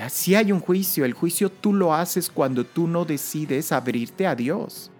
si 0.08 0.34
hay 0.34 0.52
un 0.52 0.60
juicio, 0.60 1.04
el 1.04 1.12
juicio 1.12 1.50
tú 1.50 1.72
lo 1.72 1.94
haces 1.94 2.30
cuando 2.30 2.64
tú 2.64 2.86
no 2.86 3.04
decides 3.04 3.72
abrirte 3.72 4.26
a 4.26 4.34
Dios. 4.34 4.90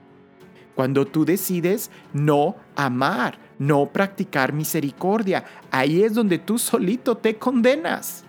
Cuando 0.75 1.07
tú 1.07 1.25
decides 1.25 1.91
no 2.13 2.57
amar, 2.77 3.39
no 3.59 3.87
practicar 3.87 4.53
misericordia, 4.53 5.45
ahí 5.71 6.03
es 6.03 6.15
donde 6.15 6.39
tú 6.39 6.59
solito 6.59 7.17
te 7.17 7.37
condenas. 7.37 8.25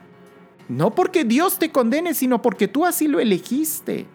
No 0.67 0.93
porque 0.93 1.24
Dios 1.24 1.57
te 1.57 1.72
condene, 1.72 2.13
sino 2.13 2.41
porque 2.41 2.67
tú 2.67 2.86
así 2.86 3.07
lo 3.07 3.19
elegiste. 3.19 4.05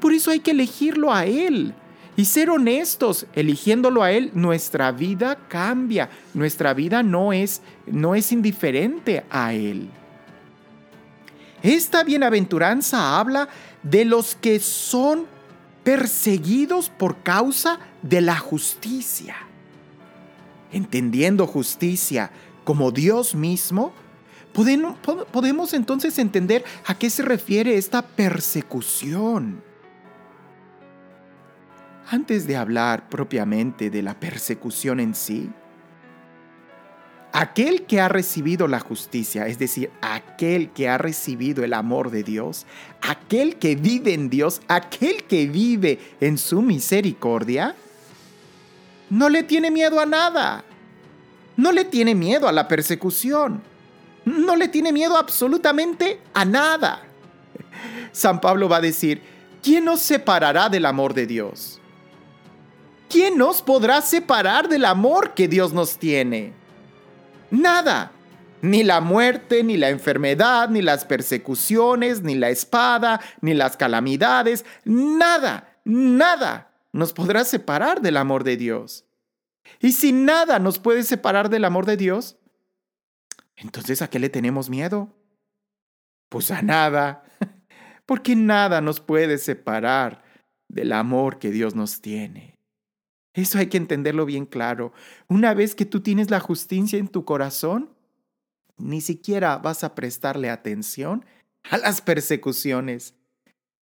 Por 0.00 0.12
eso 0.12 0.30
hay 0.30 0.40
que 0.40 0.50
elegirlo 0.52 1.12
a 1.12 1.24
Él. 1.26 1.74
Y 2.16 2.24
ser 2.24 2.48
honestos, 2.48 3.26
eligiéndolo 3.34 4.02
a 4.02 4.10
Él, 4.10 4.30
nuestra 4.34 4.90
vida 4.90 5.38
cambia. 5.48 6.08
Nuestra 6.32 6.72
vida 6.72 7.02
no 7.02 7.32
es, 7.32 7.60
no 7.86 8.14
es 8.14 8.32
indiferente 8.32 9.24
a 9.30 9.52
Él. 9.52 9.90
Esta 11.66 12.04
bienaventuranza 12.04 13.18
habla 13.18 13.48
de 13.82 14.04
los 14.04 14.36
que 14.36 14.60
son 14.60 15.26
perseguidos 15.82 16.90
por 16.90 17.24
causa 17.24 17.80
de 18.02 18.20
la 18.20 18.38
justicia. 18.38 19.34
Entendiendo 20.70 21.44
justicia 21.44 22.30
como 22.62 22.92
Dios 22.92 23.34
mismo, 23.34 23.92
podemos 24.52 25.74
entonces 25.74 26.20
entender 26.20 26.64
a 26.86 26.96
qué 26.96 27.10
se 27.10 27.22
refiere 27.24 27.76
esta 27.76 28.02
persecución. 28.02 29.60
Antes 32.08 32.46
de 32.46 32.56
hablar 32.56 33.08
propiamente 33.08 33.90
de 33.90 34.04
la 34.04 34.20
persecución 34.20 35.00
en 35.00 35.16
sí, 35.16 35.50
aquel 37.36 37.82
que 37.82 38.00
ha 38.00 38.08
recibido 38.08 38.66
la 38.66 38.80
justicia, 38.80 39.46
es 39.46 39.58
decir, 39.58 39.90
aquel 40.00 40.70
que 40.70 40.88
ha 40.88 40.96
recibido 40.96 41.64
el 41.64 41.74
amor 41.74 42.10
de 42.10 42.22
Dios, 42.22 42.66
aquel 43.02 43.56
que 43.56 43.76
vive 43.76 44.14
en 44.14 44.30
Dios, 44.30 44.62
aquel 44.68 45.24
que 45.24 45.46
vive 45.46 45.98
en 46.20 46.38
su 46.38 46.62
misericordia, 46.62 47.74
no 49.10 49.28
le 49.28 49.42
tiene 49.42 49.70
miedo 49.70 50.00
a 50.00 50.06
nada. 50.06 50.64
No 51.56 51.72
le 51.72 51.84
tiene 51.84 52.14
miedo 52.14 52.48
a 52.48 52.52
la 52.52 52.68
persecución. 52.68 53.62
No 54.24 54.56
le 54.56 54.68
tiene 54.68 54.92
miedo 54.92 55.16
absolutamente 55.16 56.20
a 56.34 56.44
nada. 56.44 57.02
San 58.12 58.40
Pablo 58.40 58.68
va 58.68 58.78
a 58.78 58.80
decir, 58.80 59.22
¿quién 59.62 59.84
nos 59.84 60.00
separará 60.00 60.68
del 60.68 60.86
amor 60.86 61.14
de 61.14 61.26
Dios? 61.26 61.80
¿quién 63.08 63.38
nos 63.38 63.62
podrá 63.62 64.02
separar 64.02 64.68
del 64.68 64.84
amor 64.84 65.34
que 65.34 65.48
Dios 65.48 65.72
nos 65.72 65.98
tiene? 65.98 66.52
Nada. 67.50 68.12
Ni 68.62 68.82
la 68.82 69.00
muerte, 69.00 69.62
ni 69.62 69.76
la 69.76 69.90
enfermedad, 69.90 70.68
ni 70.70 70.82
las 70.82 71.04
persecuciones, 71.04 72.22
ni 72.22 72.34
la 72.34 72.48
espada, 72.48 73.20
ni 73.40 73.54
las 73.54 73.76
calamidades, 73.76 74.64
nada, 74.84 75.78
nada 75.84 76.72
nos 76.92 77.12
podrá 77.12 77.44
separar 77.44 78.00
del 78.00 78.16
amor 78.16 78.42
de 78.42 78.56
Dios. 78.56 79.04
Y 79.80 79.92
si 79.92 80.12
nada 80.12 80.58
nos 80.58 80.78
puede 80.78 81.02
separar 81.02 81.50
del 81.50 81.64
amor 81.66 81.84
de 81.84 81.96
Dios, 81.98 82.38
entonces 83.56 84.00
¿a 84.00 84.08
qué 84.08 84.18
le 84.18 84.30
tenemos 84.30 84.70
miedo? 84.70 85.14
Pues 86.30 86.50
a 86.50 86.62
nada, 86.62 87.22
porque 88.06 88.34
nada 88.34 88.80
nos 88.80 89.00
puede 89.00 89.38
separar 89.38 90.24
del 90.68 90.92
amor 90.92 91.38
que 91.38 91.50
Dios 91.50 91.74
nos 91.74 92.00
tiene. 92.00 92.55
Eso 93.36 93.58
hay 93.58 93.66
que 93.66 93.76
entenderlo 93.76 94.24
bien 94.24 94.46
claro. 94.46 94.92
Una 95.28 95.52
vez 95.52 95.74
que 95.74 95.84
tú 95.84 96.00
tienes 96.00 96.30
la 96.30 96.40
justicia 96.40 96.98
en 96.98 97.06
tu 97.06 97.26
corazón, 97.26 97.90
ni 98.78 99.02
siquiera 99.02 99.58
vas 99.58 99.84
a 99.84 99.94
prestarle 99.94 100.48
atención 100.48 101.24
a 101.70 101.76
las 101.76 102.00
persecuciones. 102.00 103.14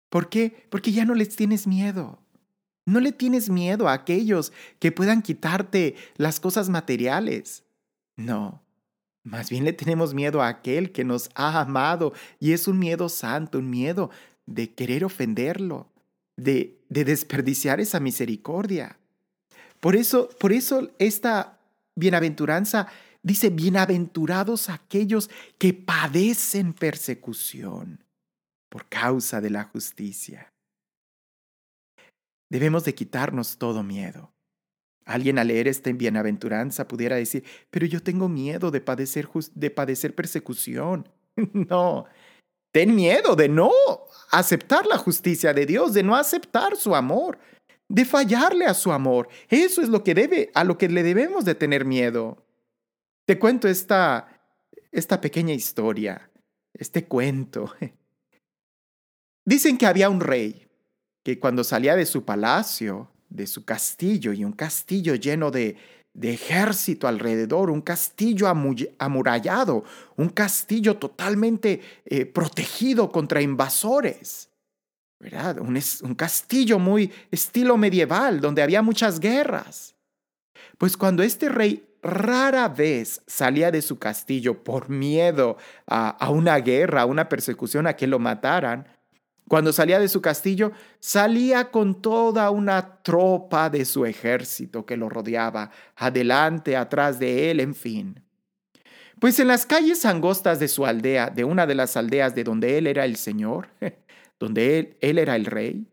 ¿Por 0.10 0.30
qué? 0.30 0.68
Porque 0.70 0.92
ya 0.92 1.06
no 1.06 1.16
les 1.16 1.36
tienes 1.36 1.66
miedo. 1.66 2.20
No 2.86 3.00
le 3.00 3.12
tienes 3.12 3.50
miedo 3.50 3.90
a 3.90 3.94
aquellos 3.94 4.54
que 4.78 4.92
puedan 4.92 5.24
quitarte 5.24 5.96
las 6.18 6.40
cosas 6.40 6.70
materiales. 6.70 7.64
No, 8.18 8.62
más 9.24 9.50
bien 9.50 9.66
le 9.66 9.74
tenemos 9.74 10.14
miedo 10.14 10.44
a 10.44 10.50
aquel 10.50 10.92
que 10.92 11.04
nos 11.04 11.32
ha 11.34 11.60
amado 11.60 12.14
y 12.40 12.52
es 12.52 12.68
un 12.68 12.78
miedo 12.78 13.10
santo, 13.10 13.58
un 13.58 13.72
miedo 13.72 14.12
de 14.46 14.74
querer 14.74 15.04
ofenderlo, 15.04 15.92
de, 16.38 16.80
de 16.90 17.06
desperdiciar 17.06 17.80
esa 17.80 18.00
misericordia. 18.00 19.00
Por 19.82 19.96
eso, 19.96 20.30
por 20.40 20.54
eso 20.54 20.92
esta 21.00 21.60
bienaventuranza 21.96 22.88
dice, 23.24 23.50
bienaventurados 23.50 24.70
aquellos 24.70 25.30
que 25.58 25.74
padecen 25.74 26.74
persecución 26.74 28.04
por 28.70 28.88
causa 28.88 29.42
de 29.42 29.50
la 29.50 29.66
justicia. 29.66 30.54
Debemos 32.50 32.86
de 32.86 32.96
quitarnos 32.96 33.58
todo 33.58 33.84
miedo. 33.84 34.32
Alguien 35.06 35.40
al 35.40 35.48
leer 35.48 35.68
esta 35.68 35.92
bienaventuranza 35.92 36.88
pudiera 36.88 37.16
decir, 37.16 37.44
pero 37.70 37.86
yo 37.86 38.04
tengo 38.04 38.30
miedo 38.30 38.72
de 38.72 38.82
padecer, 38.82 39.28
de 39.56 39.72
padecer 39.72 40.14
persecución. 40.14 41.10
no, 41.54 42.06
ten 42.72 42.96
miedo 42.96 43.36
de 43.36 43.50
no 43.50 43.72
aceptar 44.32 44.86
la 44.86 44.98
justicia 44.98 45.54
de 45.54 45.66
Dios, 45.66 45.94
de 45.94 46.04
no 46.04 46.16
aceptar 46.16 46.78
su 46.78 46.96
amor, 46.96 47.40
de 47.92 48.06
fallarle 48.06 48.66
a 48.66 48.74
su 48.74 48.92
amor. 48.92 49.28
Eso 49.50 49.82
es 49.82 49.90
lo 49.90 50.04
que 50.04 50.14
debe, 50.16 50.50
a 50.54 50.64
lo 50.64 50.78
que 50.78 50.88
le 50.88 51.04
debemos 51.04 51.44
de 51.44 51.56
tener 51.56 51.84
miedo. 51.84 52.46
Te 53.26 53.38
cuento 53.38 53.68
esta, 53.68 54.42
esta 54.92 55.20
pequeña 55.20 55.54
historia, 55.54 56.32
este 56.74 57.06
cuento. 57.06 57.74
Dicen 59.46 59.78
que 59.78 59.88
había 59.88 60.10
un 60.10 60.22
rey 60.22 60.70
que 61.24 61.38
cuando 61.38 61.66
salía 61.66 61.98
de 61.98 62.06
su 62.06 62.24
palacio, 62.24 63.12
de 63.30 63.46
su 63.46 63.66
castillo, 63.66 64.32
y 64.32 64.46
un 64.46 64.54
castillo 64.54 65.16
lleno 65.16 65.52
de, 65.52 65.76
de 66.14 66.34
ejército 66.34 67.10
alrededor, 67.10 67.70
un 67.70 67.82
castillo 67.82 68.48
amurallado, 68.48 69.84
un 70.16 70.30
castillo 70.30 70.96
totalmente 70.96 71.82
eh, 72.06 72.26
protegido 72.26 73.12
contra 73.12 73.42
invasores. 73.42 74.51
¿Verdad? 75.22 75.60
Un, 75.60 76.16
castillo 76.16 76.80
muy 76.80 77.12
estilo 77.30 77.78
medieval, 77.78 78.42
donde 78.42 78.64
había 78.64 78.82
muchas 78.82 79.20
guerras. 79.20 79.96
Pues 80.80 80.98
cuando 80.98 81.22
este 81.22 81.48
rey 81.48 81.88
rara 82.02 82.68
vez 82.68 83.22
salía 83.28 83.70
de 83.70 83.84
su 83.84 84.00
castillo 84.00 84.64
por 84.64 84.90
miedo 84.90 85.58
a, 85.86 86.10
a, 86.10 86.32
una 86.32 86.58
guerra, 86.58 87.04
a 87.04 87.06
una 87.06 87.30
persecución, 87.30 87.86
a 87.86 87.96
que 87.96 88.08
lo 88.08 88.18
mataran, 88.18 88.88
cuando 89.48 89.72
salía 89.72 90.00
de 90.00 90.08
su 90.08 90.22
castillo, 90.22 90.72
salía 91.00 91.70
con 91.70 92.02
toda 92.02 92.50
una 92.50 93.04
tropa 93.04 93.70
de 93.70 93.86
su 93.86 94.06
ejército 94.06 94.86
que 94.88 94.98
lo 94.98 95.08
rodeaba, 95.08 95.70
adelante, 95.98 96.76
atrás 96.76 97.20
de 97.20 97.52
él, 97.52 97.60
en 97.60 97.76
fin. 97.76 98.24
Pues 99.20 99.40
en 99.40 99.48
las 99.50 99.68
calles 99.68 100.04
angostas 100.06 100.60
de 100.60 100.68
su 100.68 100.84
aldea, 100.84 101.30
de 101.30 101.44
una 101.44 101.68
de 101.68 101.76
las 101.76 101.96
aldeas 101.96 102.34
de 102.34 102.44
donde 102.44 102.80
él 102.80 102.88
era 102.88 103.06
el 103.06 103.18
señor, 103.18 103.68
donde 104.42 104.80
él, 104.80 104.98
él 105.00 105.20
era 105.20 105.36
el 105.36 105.46
rey. 105.46 105.88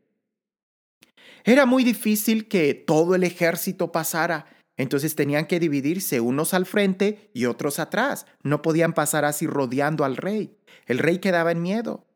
Era 1.44 1.66
muy 1.66 1.84
difícil 1.84 2.48
que 2.48 2.74
todo 2.74 3.14
el 3.14 3.22
ejército 3.22 3.92
pasara, 3.92 4.46
entonces 4.78 5.14
tenían 5.14 5.46
que 5.46 5.60
dividirse 5.60 6.20
unos 6.20 6.54
al 6.54 6.64
frente 6.64 7.30
y 7.34 7.44
otros 7.44 7.78
atrás. 7.78 8.26
No 8.42 8.62
podían 8.62 8.94
pasar 8.94 9.24
así 9.24 9.46
rodeando 9.46 10.04
al 10.04 10.16
rey. 10.16 10.56
El 10.86 10.98
rey 10.98 11.18
quedaba 11.18 11.52
en 11.52 11.60
miedo, 11.60 12.06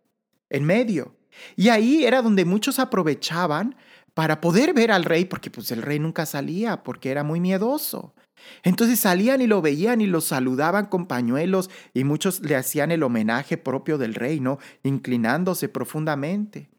en 0.48 0.64
medio. 0.64 1.16
Y 1.56 1.68
ahí 1.68 2.04
era 2.04 2.22
donde 2.22 2.44
muchos 2.44 2.78
aprovechaban 2.78 3.76
para 4.14 4.40
poder 4.40 4.74
ver 4.74 4.92
al 4.92 5.04
rey, 5.04 5.24
porque 5.24 5.50
pues 5.50 5.70
el 5.70 5.82
rey 5.82 5.98
nunca 5.98 6.24
salía, 6.24 6.82
porque 6.82 7.10
era 7.10 7.24
muy 7.24 7.40
miedoso. 7.40 8.14
Entonces 8.62 9.00
salían 9.00 9.40
y 9.40 9.46
lo 9.46 9.62
veían 9.62 10.00
y 10.00 10.06
lo 10.06 10.20
saludaban 10.20 10.86
con 10.86 11.06
pañuelos 11.06 11.70
y 11.94 12.04
muchos 12.04 12.40
le 12.40 12.56
hacían 12.56 12.90
el 12.90 13.02
homenaje 13.02 13.56
propio 13.56 13.98
del 13.98 14.14
rey, 14.14 14.40
¿no? 14.40 14.58
Inclinándose 14.82 15.68
profundamente. 15.68 16.70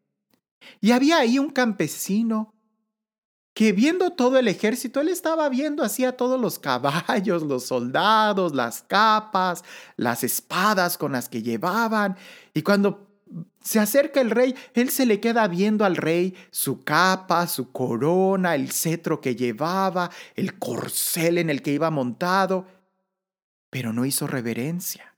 Y 0.80 0.91
había 0.91 1.17
ahí 1.17 1.39
un 1.39 1.49
campesino 1.49 2.54
que 3.54 3.71
viendo 3.71 4.12
todo 4.12 4.39
el 4.39 4.47
ejército, 4.47 4.99
él 4.99 5.10
estaba 5.10 5.47
viendo 5.49 5.84
así 5.84 6.06
a 6.06 6.17
todos 6.17 6.39
los 6.39 6.58
caballos, 6.58 7.43
los 7.47 7.65
soldados, 7.65 8.56
las 8.56 8.82
capas, 8.82 9.63
las 9.95 10.23
espadas 10.23 10.97
con 10.97 11.12
las 11.12 11.30
que 11.30 11.43
llevaban. 11.43 12.17
Y 12.54 12.63
cuando 12.63 13.12
se 13.63 13.80
acerca 13.80 14.19
el 14.19 14.30
rey, 14.30 14.56
él 14.73 14.89
se 14.89 15.06
le 15.06 15.21
queda 15.21 15.47
viendo 15.47 15.86
al 15.86 15.95
rey 15.95 16.36
su 16.52 16.84
capa, 16.84 17.47
su 17.47 17.71
corona, 17.71 18.56
el 18.56 18.71
cetro 18.71 19.21
que 19.21 19.36
llevaba, 19.36 20.12
el 20.36 20.60
corcel 20.60 21.38
en 21.38 21.49
el 21.49 21.62
que 21.62 21.71
iba 21.71 21.89
montado, 21.89 22.67
pero 23.69 23.93
no 23.93 24.06
hizo 24.06 24.28
reverencia. 24.28 25.15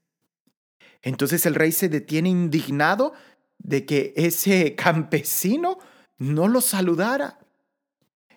Entonces 1.01 1.45
el 1.47 1.55
rey 1.55 1.71
se 1.71 1.89
detiene 1.89 2.29
indignado 2.29 3.13
de 3.57 3.85
que 3.85 4.13
ese 4.15 4.75
campesino 4.75 5.79
no 6.19 6.47
lo 6.47 6.61
saludara. 6.61 7.39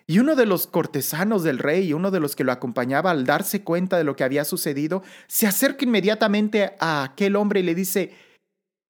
Y 0.07 0.17
uno 0.17 0.35
de 0.35 0.47
los 0.47 0.65
cortesanos 0.65 1.43
del 1.43 1.59
rey, 1.59 1.93
uno 1.93 2.09
de 2.09 2.19
los 2.19 2.35
que 2.35 2.43
lo 2.43 2.51
acompañaba 2.51 3.11
al 3.11 3.25
darse 3.25 3.63
cuenta 3.63 3.95
de 3.95 4.03
lo 4.03 4.15
que 4.15 4.23
había 4.23 4.43
sucedido, 4.43 5.03
se 5.27 5.45
acerca 5.45 5.85
inmediatamente 5.85 6.73
a 6.79 7.03
aquel 7.03 7.35
hombre 7.35 7.59
y 7.59 7.63
le 7.63 7.75
dice, 7.75 8.15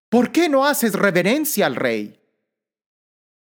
¿por 0.10 0.32
qué 0.32 0.50
no 0.50 0.66
haces 0.66 0.94
reverencia 0.94 1.66
al 1.66 1.76
rey? 1.76 2.20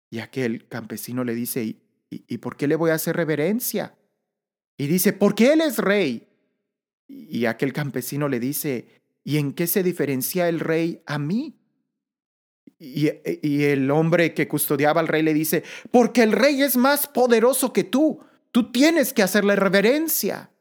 Y 0.09 0.19
aquel 0.19 0.67
campesino 0.67 1.23
le 1.23 1.33
dice, 1.33 1.77
¿y, 2.09 2.37
por 2.37 2.57
qué 2.57 2.67
le 2.67 2.75
voy 2.75 2.91
a 2.91 2.95
hacer 2.95 3.15
reverencia? 3.15 3.95
Y 4.77 4.87
dice, 4.87 5.13
porque 5.13 5.53
él 5.53 5.61
es 5.61 5.77
rey. 5.77 6.27
Y 7.07 7.45
aquel 7.45 7.71
campesino 7.73 8.27
le 8.27 8.39
dice, 8.39 9.01
¿y 9.23 9.37
en 9.37 9.53
qué 9.53 9.67
se 9.67 9.83
diferencia 9.83 10.49
el 10.49 10.59
rey 10.59 11.01
a 11.05 11.17
mí? 11.17 11.57
Y, 12.77 13.09
y, 13.41 13.63
el 13.63 13.89
hombre 13.91 14.33
que 14.33 14.47
custodiaba 14.47 14.99
al 15.01 15.07
rey 15.07 15.23
le 15.23 15.33
dice, 15.33 15.63
porque 15.91 16.23
el 16.23 16.31
rey 16.31 16.61
es 16.61 16.75
más 16.77 17.07
poderoso 17.07 17.71
que 17.71 17.83
tú, 17.83 18.19
tú 18.51 18.71
tienes 18.71 19.13
que 19.13 19.23
hacerle 19.23 19.55
reverencia. 19.55 20.51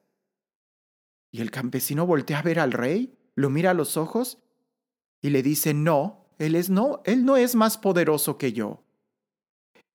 Y 1.33 1.41
el 1.41 1.51
campesino 1.51 2.07
voltea 2.07 2.39
a 2.39 2.43
ver 2.43 2.61
al 2.61 2.73
rey, 2.73 3.17
lo 3.35 3.51
mira 3.51 3.71
a 3.71 3.75
los 3.75 3.97
ojos 3.97 4.39
y 5.23 5.31
le 5.31 5.43
dice, 5.43 5.75
no, 5.75 6.27
él 6.39 6.55
es 6.55 6.71
no, 6.71 7.03
él 7.05 7.25
no 7.25 7.37
es 7.37 7.55
más 7.55 7.79
poderoso 7.79 8.39
que 8.39 8.53
yo. 8.53 8.83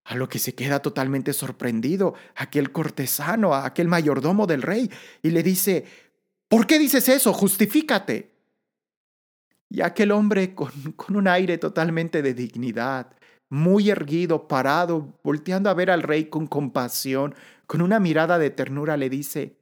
A 0.04 0.16
lo 0.16 0.30
que 0.30 0.38
se 0.38 0.54
queda 0.54 0.82
totalmente 0.82 1.34
sorprendido 1.34 2.14
aquel 2.36 2.72
cortesano, 2.72 3.56
aquel 3.56 3.88
mayordomo 3.88 4.46
del 4.46 4.62
rey, 4.62 4.90
y 5.24 5.32
le 5.32 5.42
dice, 5.42 5.86
¿por 6.48 6.68
qué 6.68 6.78
dices 6.78 7.10
eso? 7.10 7.34
Justifícate. 7.34 8.32
Y 9.70 9.82
aquel 9.82 10.12
hombre 10.12 10.54
con, 10.54 10.72
con 10.96 11.16
un 11.16 11.28
aire 11.28 11.58
totalmente 11.58 12.22
de 12.22 12.36
dignidad, 12.36 13.16
muy 13.50 13.90
erguido, 13.90 14.48
parado, 14.48 15.18
volteando 15.24 15.70
a 15.70 15.74
ver 15.74 15.90
al 15.90 16.04
rey 16.04 16.26
con 16.26 16.46
compasión, 16.46 17.34
con 17.66 17.82
una 17.82 18.00
mirada 18.00 18.38
de 18.38 18.52
ternura, 18.52 18.98
le 18.98 19.10
dice, 19.10 19.58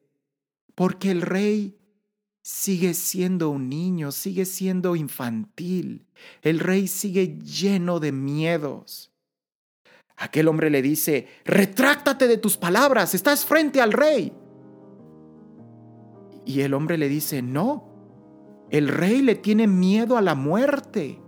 porque 0.75 1.11
el 1.11 1.21
rey 1.21 1.77
sigue 2.43 2.93
siendo 2.93 3.49
un 3.49 3.69
niño, 3.69 4.11
sigue 4.11 4.45
siendo 4.45 4.97
infantil, 4.97 6.05
el 6.41 6.59
rey 6.59 6.87
sigue 6.87 7.39
lleno 7.39 8.01
de 8.01 8.11
miedos. 8.11 9.11
Aquel 10.17 10.49
hombre 10.49 10.69
le 10.69 10.81
dice, 10.81 11.27
retráctate 11.45 12.27
de 12.27 12.37
tus 12.37 12.57
palabras, 12.57 13.15
estás 13.15 13.45
frente 13.45 13.81
al 13.81 13.93
rey. 13.93 14.33
Y 16.45 16.61
el 16.61 16.73
hombre 16.73 16.97
le 16.97 17.07
dice, 17.07 17.41
no, 17.41 18.67
el 18.69 18.89
rey 18.89 19.21
le 19.21 19.35
tiene 19.35 19.65
miedo 19.65 20.17
a 20.17 20.21
la 20.21 20.35
muerte. 20.35 21.21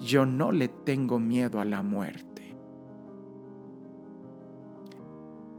Yo 0.00 0.26
no 0.26 0.50
le 0.50 0.68
tengo 0.68 1.20
miedo 1.20 1.60
a 1.60 1.64
la 1.64 1.82
muerte. 1.82 2.56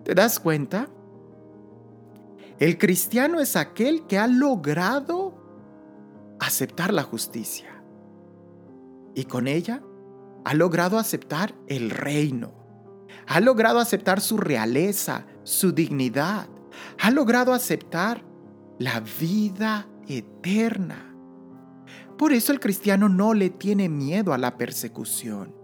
¿Te 0.03 0.13
das 0.13 0.39
cuenta? 0.39 0.89
El 2.61 2.77
cristiano 2.77 3.39
es 3.39 3.55
aquel 3.55 4.05
que 4.05 4.19
ha 4.19 4.27
logrado 4.27 5.33
aceptar 6.39 6.93
la 6.93 7.01
justicia 7.01 7.81
y 9.15 9.23
con 9.23 9.47
ella 9.47 9.81
ha 10.45 10.53
logrado 10.53 10.99
aceptar 10.99 11.55
el 11.65 11.89
reino, 11.89 12.53
ha 13.25 13.39
logrado 13.39 13.79
aceptar 13.79 14.21
su 14.21 14.37
realeza, 14.37 15.25
su 15.41 15.71
dignidad, 15.71 16.49
ha 16.99 17.09
logrado 17.09 17.51
aceptar 17.51 18.23
la 18.77 18.99
vida 19.19 19.87
eterna. 20.07 21.15
Por 22.15 22.31
eso 22.31 22.51
el 22.51 22.59
cristiano 22.59 23.09
no 23.09 23.33
le 23.33 23.49
tiene 23.49 23.89
miedo 23.89 24.33
a 24.33 24.37
la 24.37 24.59
persecución. 24.59 25.55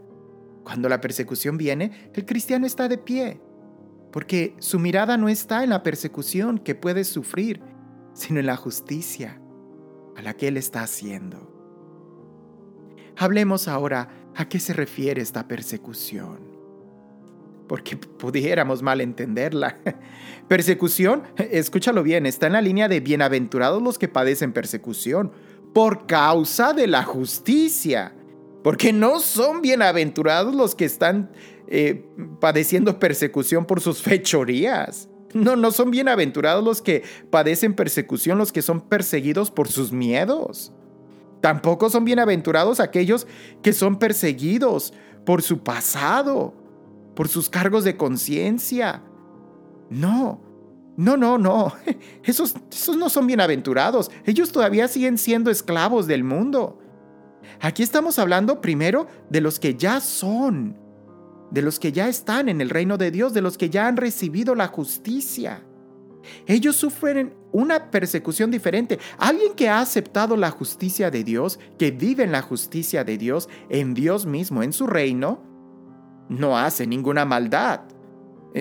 Cuando 0.63 0.89
la 0.89 0.99
persecución 0.99 1.59
viene, 1.59 2.09
el 2.15 2.25
cristiano 2.25 2.65
está 2.65 2.87
de 2.87 2.97
pie, 2.97 3.39
porque 4.17 4.55
su 4.57 4.79
mirada 4.79 5.15
no 5.15 5.29
está 5.29 5.63
en 5.63 5.69
la 5.69 5.83
persecución 5.83 6.57
que 6.57 6.73
puede 6.73 7.03
sufrir, 7.03 7.61
sino 8.15 8.39
en 8.39 8.47
la 8.47 8.55
justicia 8.55 9.39
a 10.15 10.23
la 10.23 10.33
que 10.33 10.47
Él 10.47 10.57
está 10.57 10.81
haciendo. 10.81 11.53
Hablemos 13.15 13.67
ahora 13.67 14.09
a 14.33 14.49
qué 14.49 14.59
se 14.59 14.73
refiere 14.73 15.21
esta 15.21 15.47
persecución, 15.47 16.39
porque 17.67 17.95
pudiéramos 17.95 18.81
mal 18.81 19.01
entenderla. 19.01 19.77
Persecución, 20.47 21.21
escúchalo 21.37 22.01
bien, 22.01 22.25
está 22.25 22.47
en 22.47 22.53
la 22.53 22.61
línea 22.61 22.87
de 22.87 23.01
bienaventurados 23.01 23.83
los 23.83 23.99
que 23.99 24.07
padecen 24.07 24.51
persecución 24.51 25.31
por 25.75 26.07
causa 26.07 26.73
de 26.73 26.87
la 26.87 27.03
justicia, 27.03 28.15
porque 28.63 28.91
no 28.91 29.19
son 29.19 29.61
bienaventurados 29.61 30.55
los 30.55 30.73
que 30.73 30.85
están 30.85 31.29
eh, 31.67 32.05
padeciendo 32.39 32.99
persecución 32.99 33.65
por 33.65 33.81
sus 33.81 34.01
fechorías. 34.01 35.09
No, 35.33 35.55
no 35.55 35.71
son 35.71 35.91
bienaventurados 35.91 36.63
los 36.63 36.81
que 36.81 37.03
padecen 37.29 37.73
persecución, 37.73 38.37
los 38.37 38.51
que 38.51 38.61
son 38.61 38.81
perseguidos 38.81 39.51
por 39.51 39.67
sus 39.67 39.91
miedos. 39.91 40.71
Tampoco 41.41 41.89
son 41.89 42.05
bienaventurados 42.05 42.79
aquellos 42.79 43.27
que 43.61 43.73
son 43.73 43.99
perseguidos 43.99 44.93
por 45.25 45.41
su 45.41 45.59
pasado, 45.63 46.53
por 47.15 47.27
sus 47.27 47.49
cargos 47.49 47.83
de 47.83 47.97
conciencia. 47.97 49.03
No, 49.89 50.41
no, 50.95 51.17
no, 51.17 51.37
no. 51.37 51.73
Esos, 52.23 52.55
esos 52.71 52.97
no 52.97 53.09
son 53.09 53.27
bienaventurados. 53.27 54.09
Ellos 54.25 54.51
todavía 54.51 54.87
siguen 54.87 55.17
siendo 55.17 55.51
esclavos 55.51 56.07
del 56.07 56.23
mundo. 56.23 56.79
Aquí 57.59 57.83
estamos 57.83 58.17
hablando 58.19 58.61
primero 58.61 59.07
de 59.29 59.41
los 59.41 59.59
que 59.59 59.75
ya 59.75 60.01
son 60.01 60.75
de 61.51 61.61
los 61.61 61.79
que 61.79 61.91
ya 61.91 62.07
están 62.07 62.49
en 62.49 62.61
el 62.61 62.69
reino 62.69 62.97
de 62.97 63.11
Dios, 63.11 63.33
de 63.33 63.41
los 63.41 63.57
que 63.57 63.69
ya 63.69 63.87
han 63.87 63.97
recibido 63.97 64.55
la 64.55 64.67
justicia. 64.67 65.63
Ellos 66.45 66.75
sufren 66.75 67.33
una 67.51 67.89
persecución 67.89 68.51
diferente. 68.51 68.99
Alguien 69.17 69.53
que 69.53 69.69
ha 69.69 69.79
aceptado 69.79 70.35
la 70.35 70.51
justicia 70.51 71.09
de 71.09 71.23
Dios, 71.23 71.59
que 71.77 71.91
vive 71.91 72.23
en 72.23 72.31
la 72.31 72.41
justicia 72.41 73.03
de 73.03 73.17
Dios, 73.17 73.49
en 73.69 73.93
Dios 73.93 74.25
mismo, 74.25 74.63
en 74.63 74.73
su 74.73 74.87
reino, 74.87 75.41
no 76.29 76.57
hace 76.57 76.85
ninguna 76.85 77.23
maldad, 77.23 77.81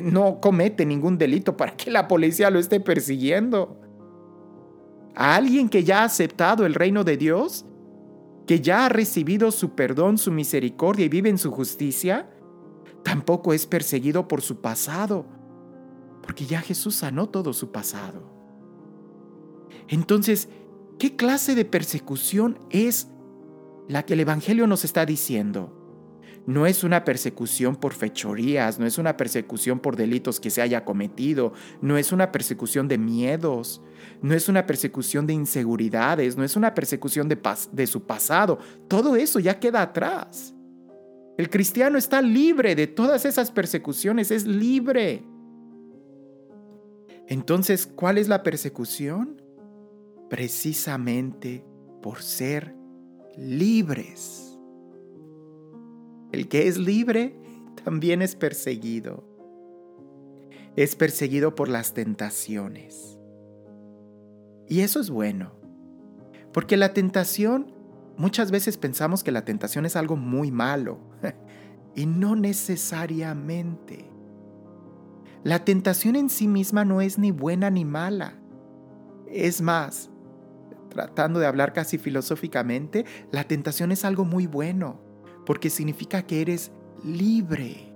no 0.03 0.40
comete 0.40 0.87
ningún 0.87 1.18
delito 1.18 1.57
para 1.57 1.77
que 1.77 1.90
la 1.90 2.07
policía 2.07 2.51
lo 2.51 2.59
esté 2.59 2.81
persiguiendo. 2.81 3.81
A 5.14 5.35
alguien 5.35 5.68
que 5.68 5.83
ya 5.83 6.03
ha 6.03 6.05
aceptado 6.05 6.66
el 6.66 6.75
reino 6.75 7.03
de 7.03 7.16
Dios, 7.16 7.64
que 8.46 8.61
ya 8.61 8.87
ha 8.87 8.88
recibido 8.88 9.51
su 9.51 9.70
perdón, 9.70 10.18
su 10.18 10.31
misericordia 10.31 11.07
y 11.07 11.09
vive 11.09 11.31
en 11.31 11.38
su 11.38 11.51
justicia, 11.51 12.29
Tampoco 13.07 13.53
es 13.53 13.66
perseguido 13.66 14.27
por 14.27 14.42
su 14.42 14.61
pasado, 14.61 15.27
porque 16.25 16.45
ya 16.45 16.61
Jesús 16.61 16.97
sanó 16.97 17.29
todo 17.29 17.53
su 17.53 17.71
pasado. 17.71 18.29
Entonces, 19.87 20.49
¿qué 20.99 21.14
clase 21.14 21.55
de 21.55 21.64
persecución 21.64 22.59
es 22.69 23.07
la 23.87 24.05
que 24.05 24.14
el 24.14 24.21
Evangelio 24.21 24.66
nos 24.66 24.85
está 24.85 25.07
diciendo? 25.07 25.73
No 26.49 26.66
es 26.66 26.83
una 26.83 27.05
persecución 27.05 27.77
por 27.77 27.95
fechorías, 27.95 28.81
no 28.81 28.87
es 28.87 28.99
una 28.99 29.16
persecución 29.16 29.79
por 29.79 29.95
delitos 29.95 30.40
que 30.40 30.51
se 30.51 30.61
haya 30.61 30.85
cometido, 30.85 31.53
no 31.81 31.99
es 31.99 32.11
una 32.11 32.33
persecución 32.33 32.88
de 32.88 32.99
miedos, 32.99 33.83
no 34.21 34.35
es 34.35 34.49
una 34.49 34.66
persecución 34.66 35.29
de 35.29 35.33
inseguridades, 35.35 36.37
no 36.37 36.42
es 36.42 36.57
una 36.57 36.75
persecución 36.75 37.29
de, 37.29 37.38
de 37.71 37.87
su 37.87 38.03
pasado. 38.05 38.59
Todo 38.88 39.14
eso 39.14 39.38
ya 39.38 39.61
queda 39.61 39.83
atrás. 39.83 40.56
El 41.37 41.51
cristiano 41.51 41.99
está 41.99 42.22
libre 42.22 42.75
de 42.75 42.87
todas 42.87 43.25
esas 43.27 43.51
persecuciones, 43.51 44.31
es 44.31 44.46
libre. 44.46 45.22
Entonces, 47.29 47.87
¿cuál 47.87 48.16
es 48.16 48.29
la 48.29 48.42
persecución? 48.42 49.42
Precisamente 50.31 51.64
por 52.03 52.22
ser 52.22 52.75
libres. 53.37 54.59
El 56.33 56.49
que 56.49 56.68
es 56.68 56.79
libre 56.79 57.38
también 57.85 58.22
es 58.22 58.35
perseguido. 58.35 59.25
Es 60.75 60.96
perseguido 60.96 61.55
por 61.55 61.68
las 61.68 61.92
tentaciones. 61.92 63.18
Y 64.68 64.81
eso 64.81 65.01
es 65.01 65.11
bueno, 65.11 65.53
porque 66.53 66.77
la 66.77 66.92
tentación 66.92 67.76
Muchas 68.19 68.51
veces 68.51 68.79
pensamos 68.79 69.23
que 69.23 69.33
la 69.33 69.45
tentación 69.45 69.85
es 69.85 69.97
algo 69.97 70.17
muy 70.17 70.51
malo 70.51 70.99
y 71.95 72.07
no 72.07 72.35
necesariamente. 72.37 74.11
La 75.45 75.65
tentación 75.65 76.17
en 76.17 76.31
sí 76.31 76.49
misma 76.49 76.85
no 76.85 77.01
es 77.01 77.19
ni 77.19 77.31
buena 77.31 77.71
ni 77.71 77.85
mala. 77.85 78.35
Es 79.29 79.61
más, 79.61 80.11
tratando 80.89 81.39
de 81.41 81.47
hablar 81.47 81.73
casi 81.73 81.99
filosóficamente, 81.99 83.05
la 83.31 83.45
tentación 83.45 83.93
es 83.93 84.05
algo 84.05 84.25
muy 84.25 84.47
bueno 84.47 85.01
porque 85.45 85.71
significa 85.71 86.23
que 86.23 86.41
eres 86.41 86.73
libre. 87.05 87.93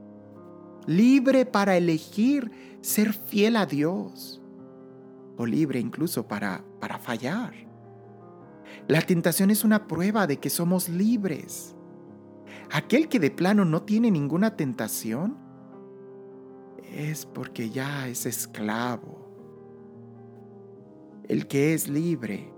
Libre 0.87 1.47
para 1.47 1.77
elegir 1.77 2.79
ser 2.83 3.13
fiel 3.13 3.57
a 3.57 3.67
Dios 3.67 4.41
o 5.37 5.47
libre 5.47 5.81
incluso 5.81 6.29
para, 6.29 6.63
para 6.79 6.99
fallar. 6.99 7.70
La 8.89 9.03
tentación 9.03 9.51
es 9.51 9.65
una 9.65 9.87
prueba 9.87 10.27
de 10.27 10.39
que 10.39 10.51
somos 10.51 10.89
libres. 10.89 11.77
Aquel 12.71 13.09
que 13.09 13.19
de 13.19 13.31
plano 13.31 13.65
no 13.65 13.83
tiene 13.83 14.11
ninguna 14.11 14.57
tentación 14.57 15.37
es 16.93 17.27
porque 17.27 17.71
ya 17.71 18.09
es 18.09 18.27
esclavo. 18.27 19.29
El 21.29 21.47
que 21.47 21.75
es 21.75 21.89
libre 21.89 22.53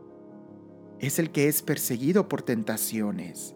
es 0.99 1.19
el 1.19 1.31
que 1.31 1.49
es 1.49 1.63
perseguido 1.63 2.29
por 2.29 2.43
tentaciones. 2.43 3.55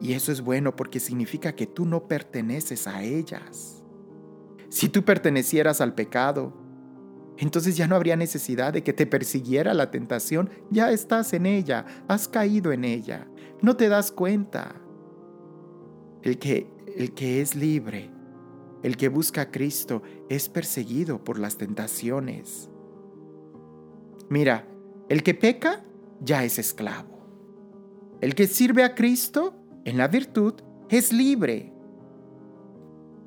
Y 0.00 0.12
eso 0.12 0.32
es 0.32 0.42
bueno 0.42 0.76
porque 0.76 1.00
significa 1.00 1.54
que 1.54 1.66
tú 1.66 1.86
no 1.86 2.06
perteneces 2.06 2.86
a 2.86 3.02
ellas. 3.02 3.82
Si 4.68 4.88
tú 4.88 5.04
pertenecieras 5.04 5.80
al 5.80 5.94
pecado, 5.94 6.63
entonces 7.38 7.76
ya 7.76 7.86
no 7.88 7.96
habría 7.96 8.16
necesidad 8.16 8.72
de 8.72 8.82
que 8.82 8.92
te 8.92 9.06
persiguiera 9.06 9.74
la 9.74 9.90
tentación, 9.90 10.50
ya 10.70 10.90
estás 10.90 11.32
en 11.32 11.46
ella, 11.46 11.84
has 12.06 12.28
caído 12.28 12.72
en 12.72 12.84
ella, 12.84 13.26
no 13.60 13.76
te 13.76 13.88
das 13.88 14.12
cuenta. 14.12 14.76
El 16.22 16.38
que, 16.38 16.68
el 16.96 17.12
que 17.12 17.40
es 17.40 17.56
libre, 17.56 18.10
el 18.82 18.96
que 18.96 19.08
busca 19.08 19.42
a 19.42 19.50
Cristo, 19.50 20.02
es 20.28 20.48
perseguido 20.48 21.22
por 21.24 21.38
las 21.38 21.56
tentaciones. 21.56 22.70
Mira, 24.28 24.66
el 25.08 25.22
que 25.22 25.34
peca 25.34 25.84
ya 26.20 26.44
es 26.44 26.58
esclavo. 26.58 27.14
El 28.20 28.34
que 28.34 28.46
sirve 28.46 28.84
a 28.84 28.94
Cristo 28.94 29.54
en 29.84 29.98
la 29.98 30.08
virtud 30.08 30.54
es 30.88 31.12
libre. 31.12 31.72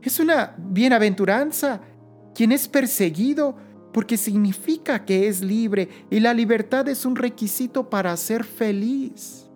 Es 0.02 0.20
una 0.20 0.56
bienaventuranza 0.58 1.82
quien 2.34 2.52
es 2.52 2.68
perseguido 2.68 3.58
porque 3.92 4.18
significa 4.18 5.06
que 5.06 5.28
es 5.28 5.42
libre 5.42 5.90
y 6.10 6.20
la 6.20 6.34
libertad 6.34 6.88
es 6.88 7.06
un 7.06 7.16
requisito 7.16 7.90
para 7.90 8.16
ser 8.18 8.44
feliz. 8.44 9.50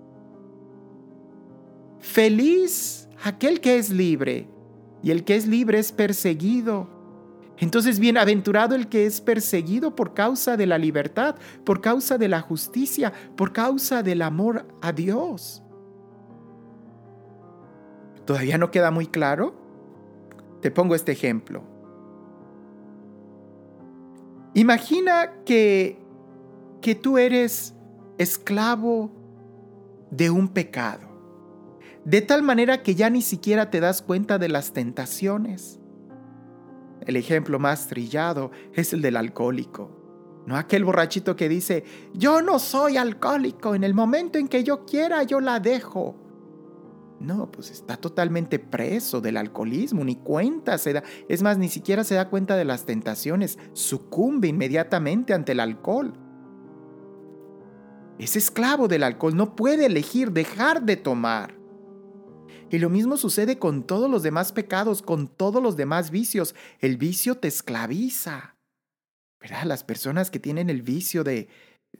Feliz 2.00 3.08
aquel 3.24 3.62
que 3.62 3.78
es 3.78 3.89
libre 3.89 4.48
y 5.04 5.12
el 5.12 5.24
que 5.24 5.36
es 5.36 5.48
libre 5.48 5.80
es 5.80 5.91
perseguido. 5.91 6.89
Entonces 7.58 8.00
bienaventurado 8.00 8.74
el 8.74 8.88
que 8.88 9.06
es 9.06 9.22
perseguido 9.22 9.96
por 9.96 10.15
causa 10.15 10.58
de 10.58 10.65
la 10.65 10.80
libertad, 10.80 11.36
por 11.63 11.80
causa 11.80 12.17
de 12.17 12.28
la 12.28 12.41
justicia, 12.41 13.13
por 13.36 13.54
causa 13.54 14.02
del 14.02 14.24
amor 14.24 14.65
a 14.82 14.91
Dios. 14.91 15.62
¿Todavía 18.26 18.58
no 18.58 18.72
queda 18.72 18.89
muy 18.89 19.08
claro? 19.08 19.54
Te 20.62 20.72
pongo 20.72 20.96
este 20.96 21.12
ejemplo. 21.12 21.71
Imagina 24.54 25.32
que, 25.46 25.98
que 26.82 26.96
tú 26.96 27.18
eres 27.18 27.74
esclavo 28.18 29.12
de 30.12 30.30
un 30.30 30.50
pecado, 30.50 31.08
de 32.04 32.22
tal 32.22 32.44
manera 32.44 32.84
que 32.84 32.96
ya 32.96 33.10
ni 33.10 33.22
siquiera 33.22 33.70
te 33.70 33.80
das 33.80 34.02
cuenta 34.02 34.38
de 34.38 34.50
las 34.50 34.74
tentaciones. 34.74 35.80
El 37.06 37.16
ejemplo 37.16 37.60
más 37.60 37.88
trillado 37.88 38.52
es 38.74 38.94
el 38.94 39.02
del 39.02 39.16
alcohólico. 39.16 39.98
No 40.46 40.58
aquel 40.58 40.84
borrachito 40.84 41.36
que 41.36 41.48
dice, 41.48 41.84
yo 42.14 42.42
no 42.42 42.60
soy 42.60 42.98
alcohólico, 42.98 43.74
en 43.74 43.84
el 43.84 43.94
momento 43.94 44.38
en 44.38 44.48
que 44.48 44.64
yo 44.64 44.86
quiera 44.86 45.24
yo 45.24 45.40
la 45.40 45.60
dejo. 45.60 46.16
No, 47.22 47.52
pues 47.52 47.70
está 47.70 47.98
totalmente 47.98 48.58
preso 48.58 49.22
del 49.22 49.38
alcoholismo, 49.38 50.04
ni 50.04 50.16
cuenta 50.16 50.80
se 50.80 50.94
da. 50.94 51.04
Es 51.30 51.44
más, 51.44 51.60
ni 51.60 51.70
siquiera 51.70 52.04
se 52.04 52.16
da 52.16 52.30
cuenta 52.30 52.58
de 52.58 52.66
las 52.66 52.86
tentaciones, 52.86 53.60
sucumbe 53.74 54.48
inmediatamente 54.48 55.36
ante 55.36 55.52
el 55.52 55.60
alcohol. 55.60 56.14
Es 58.18 58.36
esclavo 58.36 58.88
del 58.88 59.04
alcohol, 59.04 59.36
no 59.36 59.56
puede 59.56 59.86
elegir 59.86 60.32
dejar 60.32 60.84
de 60.84 60.98
tomar. 60.98 61.56
Y 62.72 62.80
lo 62.80 62.90
mismo 62.90 63.18
sucede 63.18 63.60
con 63.60 63.84
todos 63.86 64.10
los 64.10 64.24
demás 64.24 64.52
pecados, 64.52 65.04
con 65.04 65.28
todos 65.28 65.62
los 65.62 65.78
demás 65.78 66.10
vicios. 66.10 66.56
El 66.80 66.98
vicio 66.98 67.36
te 67.36 67.50
esclaviza. 67.50 68.56
¿Verdad? 69.40 69.64
Las 69.66 69.84
personas 69.84 70.32
que 70.32 70.40
tienen 70.40 70.72
el 70.72 70.82
vicio 70.82 71.24
de, 71.24 71.50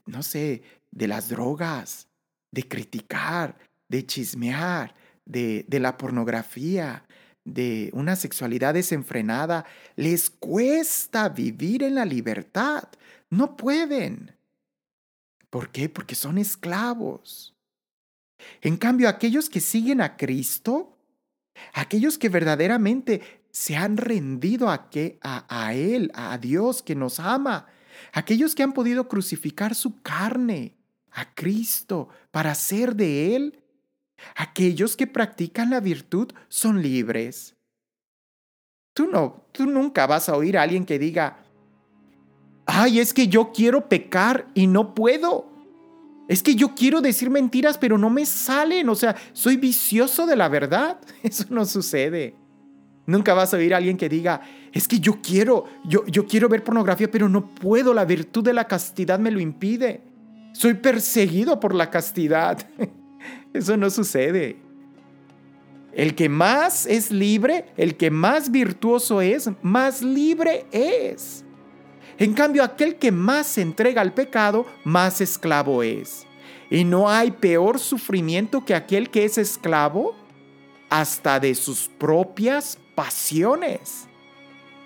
no 0.08 0.24
sé, 0.24 0.64
de 0.90 1.08
las 1.08 1.30
drogas, 1.30 2.08
de 2.52 2.68
criticar, 2.68 3.58
de 3.88 4.06
chismear, 4.06 4.96
de, 5.32 5.80
la 5.80 5.98
pornografía, 5.98 7.06
de 7.44 7.90
una 7.94 8.16
sexualidad 8.16 8.74
desenfrenada, 8.74 9.66
les 9.96 10.30
cuesta 10.30 11.30
vivir 11.30 11.84
en 11.84 11.96
la 11.96 12.06
libertad. 12.06 12.84
No 13.30 13.56
pueden. 13.56 14.36
¿Por 15.50 15.70
qué? 15.70 15.90
Porque 15.90 16.16
son 16.16 16.38
esclavos. 16.38 17.56
En 18.62 18.78
cambio, 18.78 19.08
aquellos 19.08 19.50
que 19.50 19.60
siguen 19.60 20.02
a 20.02 20.18
Cristo, 20.18 20.98
aquellos 21.74 22.18
que 22.18 22.30
verdaderamente 22.30 23.22
se 23.52 23.76
han 23.76 23.98
rendido 23.98 24.70
a, 24.70 24.90
a, 25.22 25.66
a 25.66 25.74
Él, 25.74 26.12
a 26.14 26.38
Dios 26.38 26.82
que 26.82 26.96
nos 26.96 27.20
ama, 27.20 27.68
aquellos 28.14 28.56
que 28.56 28.64
han 28.64 28.74
podido 28.74 29.08
crucificar 29.08 29.76
su 29.76 30.02
carne 30.02 30.76
a 31.12 31.34
Cristo 31.34 32.10
para 32.32 32.56
ser 32.56 32.96
de 32.96 33.36
Él, 33.36 33.61
Aquellos 34.36 34.96
que 34.96 35.08
practican 35.08 35.70
la 35.70 35.80
virtud 35.80 36.32
son 36.50 36.82
libres. 36.82 37.56
Tú 38.94 39.08
no, 39.08 39.46
tú 39.52 39.66
nunca 39.66 40.06
vas 40.06 40.28
a 40.30 40.36
oír 40.36 40.58
a 40.58 40.64
alguien 40.64 40.86
que 40.86 41.00
diga, 41.00 41.38
ay, 42.66 43.00
es 43.00 43.14
que 43.14 43.28
yo 43.28 43.52
quiero 43.52 43.88
pecar 43.88 44.48
y 44.54 44.68
no 44.68 44.94
puedo. 44.94 45.50
Es 46.28 46.44
que 46.44 46.56
yo 46.56 46.76
quiero 46.76 47.02
decir 47.02 47.30
mentiras, 47.30 47.78
pero 47.78 47.98
no 47.98 48.10
me 48.10 48.26
salen. 48.26 48.88
O 48.90 48.96
sea, 48.96 49.16
soy 49.34 49.58
vicioso 49.58 50.26
de 50.26 50.36
la 50.36 50.50
verdad. 50.50 51.00
Eso 51.24 51.46
no 51.50 51.66
sucede. 51.66 52.36
Nunca 53.06 53.34
vas 53.34 53.54
a 53.54 53.58
oír 53.58 53.74
a 53.74 53.78
alguien 53.78 53.98
que 53.98 54.08
diga, 54.08 54.42
es 54.72 54.88
que 54.88 55.00
yo 55.00 55.22
quiero, 55.22 55.66
yo, 55.84 56.06
yo 56.06 56.26
quiero 56.28 56.48
ver 56.48 56.64
pornografía, 56.64 57.10
pero 57.10 57.28
no 57.28 57.54
puedo. 57.54 57.94
La 57.94 58.06
virtud 58.06 58.44
de 58.44 58.54
la 58.54 58.68
castidad 58.68 59.20
me 59.20 59.32
lo 59.32 59.40
impide. 59.40 60.02
Soy 60.54 60.76
perseguido 60.76 61.60
por 61.60 61.74
la 61.74 61.90
castidad. 61.90 62.58
Eso 63.54 63.78
no 63.78 63.90
sucede. 63.90 64.58
El 65.94 66.16
que 66.16 66.30
más 66.30 66.86
es 66.86 67.12
libre, 67.12 67.66
el 67.76 67.98
que 67.98 68.12
más 68.12 68.50
virtuoso 68.50 69.22
es, 69.22 69.50
más 69.62 70.02
libre 70.02 70.66
es. 70.72 71.44
En 72.18 72.34
cambio, 72.34 72.64
aquel 72.64 72.96
que 72.96 73.12
más 73.12 73.48
se 73.48 73.62
entrega 73.62 74.02
al 74.02 74.14
pecado, 74.14 74.66
más 74.86 75.20
esclavo 75.20 75.84
es. 75.84 76.26
Y 76.70 76.86
no 76.86 77.10
hay 77.10 77.32
peor 77.32 77.80
sufrimiento 77.80 78.64
que 78.64 78.74
aquel 78.74 79.10
que 79.10 79.26
es 79.26 79.38
esclavo 79.38 80.16
hasta 80.90 81.40
de 81.40 81.56
sus 81.56 81.90
propias 81.98 82.78
pasiones. 82.96 84.08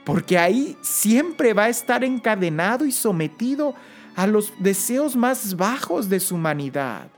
Porque 0.05 0.39
ahí 0.39 0.75
siempre 0.81 1.53
va 1.53 1.65
a 1.65 1.69
estar 1.69 2.03
encadenado 2.03 2.85
y 2.85 2.91
sometido 2.91 3.75
a 4.15 4.25
los 4.25 4.53
deseos 4.59 5.15
más 5.15 5.55
bajos 5.55 6.09
de 6.09 6.19
su 6.19 6.35
humanidad 6.35 7.09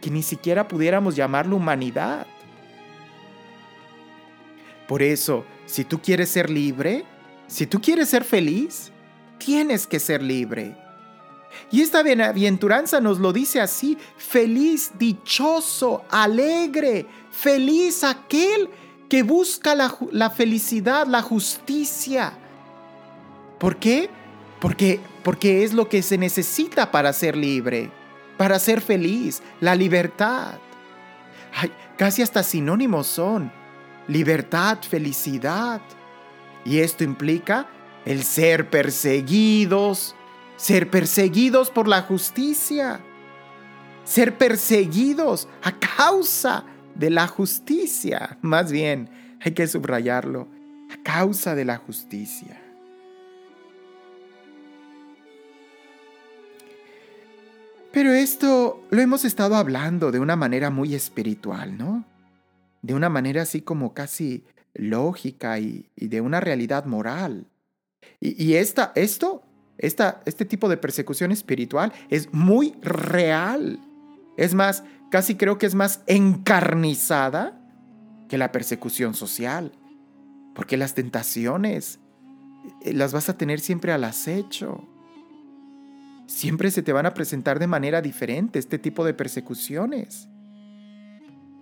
que 0.00 0.10
ni 0.10 0.22
siquiera 0.22 0.68
pudiéramos 0.68 1.16
llamarlo 1.16 1.56
humanidad. 1.56 2.26
Por 4.86 5.02
eso, 5.02 5.44
si 5.66 5.84
tú 5.84 6.00
quieres 6.00 6.30
ser 6.30 6.48
libre, 6.48 7.04
si 7.46 7.66
tú 7.66 7.80
quieres 7.80 8.08
ser 8.08 8.24
feliz, 8.24 8.90
tienes 9.38 9.86
que 9.86 9.98
ser 10.00 10.22
libre. 10.22 10.76
Y 11.70 11.82
esta 11.82 12.02
bienaventuranza 12.02 13.00
nos 13.00 13.18
lo 13.18 13.32
dice 13.32 13.60
así, 13.60 13.98
feliz, 14.16 14.92
dichoso, 14.98 16.04
alegre, 16.10 17.06
feliz 17.30 18.04
aquel 18.04 18.70
que 19.08 19.22
busca 19.22 19.74
la, 19.74 20.30
felicidad, 20.30 21.06
la 21.06 21.22
justicia. 21.22 22.38
¿Por 23.58 23.76
qué? 23.76 24.08
Porque, 24.60 25.00
porque 25.22 25.64
es 25.64 25.72
lo 25.72 25.88
que 25.88 26.02
se 26.02 26.18
necesita 26.18 26.90
para 26.90 27.12
ser 27.12 27.36
libre 27.36 27.90
para 28.38 28.58
ser 28.58 28.80
feliz, 28.80 29.42
la 29.60 29.74
libertad. 29.74 30.54
casi 31.98 32.22
hasta 32.22 32.42
sinónimos 32.42 33.06
son. 33.08 33.52
Libertad, 34.06 34.78
felicidad. 34.80 35.82
Y 36.64 36.78
esto 36.78 37.04
implica 37.04 37.66
el 38.06 38.22
ser 38.22 38.70
perseguidos, 38.70 40.14
ser 40.56 40.88
perseguidos 40.90 41.70
por 41.70 41.88
la 41.88 42.02
justicia, 42.02 43.00
ser 44.04 44.38
perseguidos 44.38 45.48
a 45.62 45.72
causa 45.72 46.64
de 46.94 47.10
la 47.10 47.26
justicia. 47.26 48.38
Más 48.40 48.72
bien, 48.72 49.10
hay 49.40 49.52
que 49.52 49.66
subrayarlo, 49.66 50.48
a 50.90 51.02
causa 51.02 51.54
de 51.54 51.64
la 51.64 51.76
justicia. 51.76 52.57
Pero 57.98 58.12
esto 58.12 58.86
lo 58.90 59.02
hemos 59.02 59.24
estado 59.24 59.56
hablando 59.56 60.12
de 60.12 60.20
una 60.20 60.36
manera 60.36 60.70
muy 60.70 60.94
espiritual, 60.94 61.76
¿no? 61.76 62.04
De 62.80 62.94
una 62.94 63.08
manera 63.08 63.42
así 63.42 63.60
como 63.60 63.92
casi 63.92 64.44
lógica 64.72 65.58
y, 65.58 65.90
de 65.96 66.20
una 66.20 66.38
realidad 66.38 66.84
moral. 66.84 67.48
Y, 68.20 68.54
esta, 68.54 68.92
esto, 68.94 69.42
esta, 69.78 70.22
este 70.26 70.44
tipo 70.44 70.68
de 70.68 70.76
persecución 70.76 71.32
espiritual 71.32 71.92
es 72.08 72.32
muy 72.32 72.76
real. 72.82 73.80
Es 74.36 74.54
más, 74.54 74.84
casi 75.10 75.34
creo 75.34 75.58
que 75.58 75.66
es 75.66 75.74
más 75.74 76.02
encarnizada 76.06 77.60
que 78.28 78.38
la 78.38 78.52
persecución 78.52 79.14
social. 79.14 79.72
Porque 80.54 80.76
las 80.76 80.94
tentaciones 80.94 81.98
eh, 82.84 82.92
las 82.92 83.12
vas 83.12 83.28
a 83.28 83.36
tener 83.36 83.58
siempre 83.58 83.90
al 83.90 84.04
acecho 84.04 84.86
siempre 86.28 86.70
se 86.70 86.82
te 86.82 86.92
van 86.92 87.06
a 87.06 87.14
presentar 87.14 87.58
de 87.58 87.66
manera 87.66 88.02
diferente 88.02 88.58
este 88.58 88.78
tipo 88.78 89.04
de 89.04 89.14
persecuciones. 89.14 90.28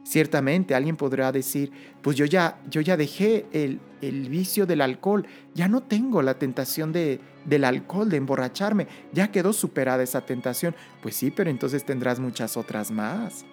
Ciertamente 0.02 0.74
alguien 0.74 0.96
podrá 0.96 1.32
decir, 1.32 1.72
pues 2.02 2.16
yo 2.16 2.26
ya, 2.26 2.60
yo 2.68 2.80
ya 2.80 2.96
dejé 2.96 3.46
el, 3.52 3.80
el 4.02 4.28
vicio 4.28 4.66
del 4.66 4.80
alcohol, 4.80 5.26
ya 5.54 5.66
no 5.66 5.82
tengo 5.82 6.22
la 6.22 6.38
tentación 6.38 6.92
de, 6.92 7.20
del 7.44 7.64
alcohol, 7.64 8.10
de 8.10 8.16
emborracharme. 8.16 8.86
Ya 9.12 9.32
quedó 9.32 9.52
superada 9.52 10.02
esa 10.02 10.20
tentación. 10.20 10.76
Pues 11.02 11.16
sí, 11.16 11.30
pero 11.30 11.50
entonces 11.50 11.84
tendrás 11.84 12.20
muchas 12.20 12.56
otras 12.56 12.90
más. 12.90 13.44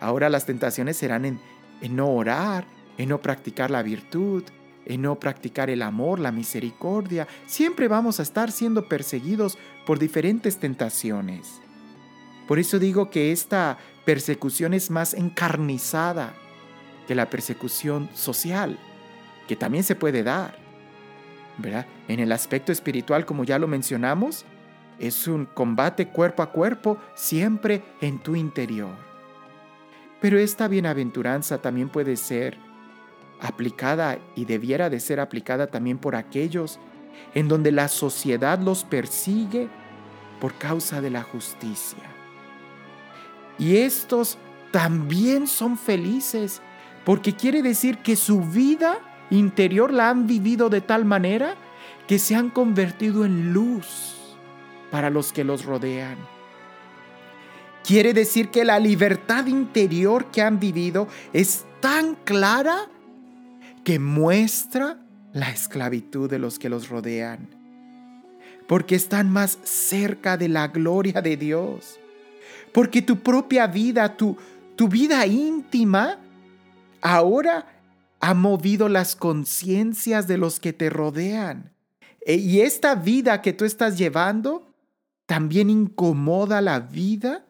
Ahora 0.00 0.28
las 0.30 0.46
tentaciones 0.46 0.96
serán 0.96 1.24
en, 1.24 1.40
en 1.80 1.96
no 1.96 2.08
orar, 2.08 2.66
en 2.96 3.10
no 3.10 3.20
practicar 3.20 3.70
la 3.70 3.82
virtud, 3.82 4.44
en 4.88 5.02
no 5.02 5.20
practicar 5.20 5.70
el 5.70 5.82
amor, 5.82 6.18
la 6.18 6.32
misericordia. 6.32 7.28
Siempre 7.46 7.86
vamos 7.86 8.18
a 8.18 8.22
estar 8.22 8.50
siendo 8.50 8.88
perseguidos 8.88 9.58
por 9.88 9.98
diferentes 9.98 10.58
tentaciones. 10.58 11.62
Por 12.46 12.58
eso 12.58 12.78
digo 12.78 13.08
que 13.08 13.32
esta 13.32 13.78
persecución 14.04 14.74
es 14.74 14.90
más 14.90 15.14
encarnizada 15.14 16.34
que 17.06 17.14
la 17.14 17.30
persecución 17.30 18.10
social, 18.12 18.78
que 19.46 19.56
también 19.56 19.84
se 19.84 19.94
puede 19.94 20.22
dar. 20.22 20.58
¿verdad? 21.56 21.86
En 22.06 22.20
el 22.20 22.32
aspecto 22.32 22.70
espiritual, 22.70 23.24
como 23.24 23.44
ya 23.44 23.58
lo 23.58 23.66
mencionamos, 23.66 24.44
es 24.98 25.26
un 25.26 25.46
combate 25.46 26.08
cuerpo 26.08 26.42
a 26.42 26.52
cuerpo, 26.52 26.98
siempre 27.14 27.82
en 28.02 28.18
tu 28.18 28.36
interior. 28.36 28.94
Pero 30.20 30.38
esta 30.38 30.68
bienaventuranza 30.68 31.62
también 31.62 31.88
puede 31.88 32.16
ser 32.16 32.58
aplicada 33.40 34.18
y 34.36 34.44
debiera 34.44 34.90
de 34.90 35.00
ser 35.00 35.18
aplicada 35.18 35.68
también 35.68 35.96
por 35.96 36.14
aquellos 36.14 36.78
en 37.34 37.48
donde 37.48 37.72
la 37.72 37.88
sociedad 37.88 38.58
los 38.58 38.84
persigue 38.84 39.68
por 40.40 40.54
causa 40.54 41.00
de 41.00 41.10
la 41.10 41.22
justicia. 41.22 42.02
Y 43.58 43.76
estos 43.76 44.38
también 44.70 45.46
son 45.46 45.76
felices 45.76 46.62
porque 47.04 47.34
quiere 47.34 47.62
decir 47.62 47.98
que 47.98 48.16
su 48.16 48.40
vida 48.40 48.98
interior 49.30 49.92
la 49.92 50.10
han 50.10 50.26
vivido 50.26 50.68
de 50.68 50.80
tal 50.80 51.04
manera 51.04 51.54
que 52.06 52.18
se 52.18 52.34
han 52.34 52.50
convertido 52.50 53.24
en 53.24 53.52
luz 53.52 54.36
para 54.90 55.10
los 55.10 55.32
que 55.32 55.44
los 55.44 55.64
rodean. 55.64 56.16
Quiere 57.84 58.12
decir 58.12 58.50
que 58.50 58.64
la 58.64 58.78
libertad 58.78 59.46
interior 59.46 60.26
que 60.26 60.42
han 60.42 60.60
vivido 60.60 61.08
es 61.32 61.64
tan 61.80 62.16
clara 62.16 62.88
que 63.84 63.98
muestra 63.98 64.98
la 65.38 65.50
esclavitud 65.50 66.28
de 66.28 66.38
los 66.38 66.58
que 66.58 66.68
los 66.68 66.88
rodean, 66.88 67.48
porque 68.66 68.94
están 68.94 69.30
más 69.30 69.58
cerca 69.62 70.36
de 70.36 70.48
la 70.48 70.68
gloria 70.68 71.22
de 71.22 71.36
Dios, 71.36 72.00
porque 72.72 73.02
tu 73.02 73.20
propia 73.20 73.66
vida, 73.66 74.16
tu, 74.16 74.36
tu 74.76 74.88
vida 74.88 75.26
íntima, 75.26 76.18
ahora 77.00 77.66
ha 78.20 78.34
movido 78.34 78.88
las 78.88 79.14
conciencias 79.14 80.26
de 80.26 80.38
los 80.38 80.60
que 80.60 80.72
te 80.72 80.90
rodean. 80.90 81.72
E, 82.26 82.34
y 82.34 82.60
esta 82.60 82.94
vida 82.94 83.40
que 83.40 83.52
tú 83.52 83.64
estás 83.64 83.96
llevando 83.96 84.74
también 85.26 85.70
incomoda 85.70 86.60
la 86.60 86.80
vida 86.80 87.46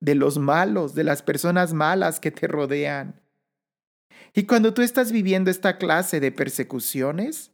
de 0.00 0.14
los 0.14 0.38
malos, 0.38 0.94
de 0.94 1.04
las 1.04 1.22
personas 1.22 1.72
malas 1.72 2.20
que 2.20 2.30
te 2.30 2.46
rodean. 2.46 3.20
Y 4.38 4.44
cuando 4.44 4.72
tú 4.72 4.82
estás 4.82 5.10
viviendo 5.10 5.50
esta 5.50 5.78
clase 5.78 6.20
de 6.20 6.30
persecuciones, 6.30 7.50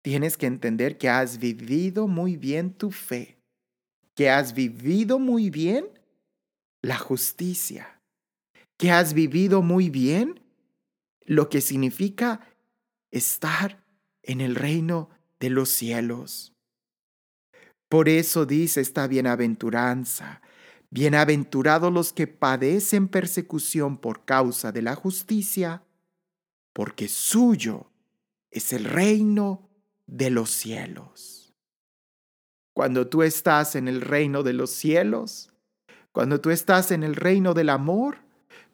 tienes 0.00 0.38
que 0.38 0.46
entender 0.46 0.96
que 0.96 1.10
has 1.10 1.38
vivido 1.38 2.08
muy 2.08 2.38
bien 2.38 2.72
tu 2.72 2.90
fe, 2.90 3.36
que 4.14 4.30
has 4.30 4.54
vivido 4.54 5.18
muy 5.18 5.50
bien 5.50 5.86
la 6.80 6.96
justicia, 6.96 8.00
que 8.78 8.90
has 8.90 9.12
vivido 9.12 9.60
muy 9.60 9.90
bien 9.90 10.40
lo 11.26 11.50
que 11.50 11.60
significa 11.60 12.40
estar 13.10 13.84
en 14.22 14.40
el 14.40 14.54
reino 14.54 15.10
de 15.40 15.50
los 15.50 15.68
cielos. 15.68 16.54
Por 17.90 18.08
eso 18.08 18.46
dice 18.46 18.80
esta 18.80 19.06
bienaventuranza, 19.08 20.40
bienaventurados 20.90 21.92
los 21.92 22.12
que 22.12 22.26
padecen 22.26 23.08
persecución 23.08 23.98
por 23.98 24.24
causa 24.24 24.72
de 24.72 24.82
la 24.82 24.94
justicia, 24.94 25.82
porque 26.72 27.08
suyo 27.08 27.90
es 28.50 28.72
el 28.72 28.84
reino 28.84 29.68
de 30.06 30.30
los 30.30 30.50
cielos. 30.50 31.54
Cuando 32.72 33.08
tú 33.08 33.22
estás 33.22 33.74
en 33.74 33.88
el 33.88 34.00
reino 34.00 34.42
de 34.42 34.52
los 34.52 34.70
cielos, 34.70 35.50
cuando 36.12 36.40
tú 36.40 36.50
estás 36.50 36.90
en 36.90 37.02
el 37.02 37.16
reino 37.16 37.54
del 37.54 37.70
amor, 37.70 38.18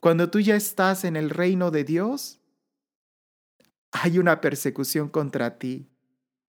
cuando 0.01 0.31
tú 0.31 0.41
ya 0.41 0.57
estás 0.57 1.05
en 1.05 1.17
el 1.17 1.31
reino 1.31 1.71
de 1.71 1.85
Dios, 1.85 2.41
hay 3.93 4.19
una 4.19 4.41
persecución 4.41 5.09
contra 5.09 5.59
ti, 5.59 5.89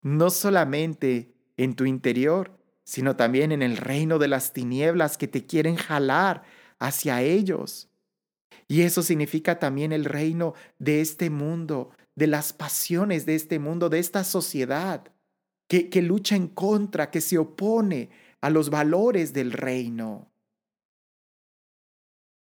no 0.01 0.29
solamente 0.29 1.35
en 1.57 1.75
tu 1.75 1.85
interior, 1.85 2.57
sino 2.83 3.15
también 3.15 3.51
en 3.51 3.61
el 3.61 3.77
reino 3.77 4.19
de 4.19 4.27
las 4.27 4.53
tinieblas 4.53 5.17
que 5.17 5.27
te 5.27 5.45
quieren 5.45 5.75
jalar 5.75 6.43
hacia 6.79 7.21
ellos. 7.21 7.89
Y 8.67 8.81
eso 8.81 9.03
significa 9.03 9.59
también 9.59 9.91
el 9.91 10.05
reino 10.05 10.53
de 10.79 11.01
este 11.01 11.29
mundo, 11.29 11.91
de 12.15 12.27
las 12.27 12.53
pasiones 12.53 13.25
de 13.25 13.35
este 13.35 13.59
mundo, 13.59 13.89
de 13.89 13.99
esta 13.99 14.23
sociedad, 14.23 15.11
que, 15.67 15.89
que 15.89 16.01
lucha 16.01 16.35
en 16.35 16.47
contra, 16.47 17.09
que 17.09 17.21
se 17.21 17.37
opone 17.37 18.09
a 18.41 18.49
los 18.49 18.69
valores 18.69 19.33
del 19.33 19.51
reino. 19.51 20.29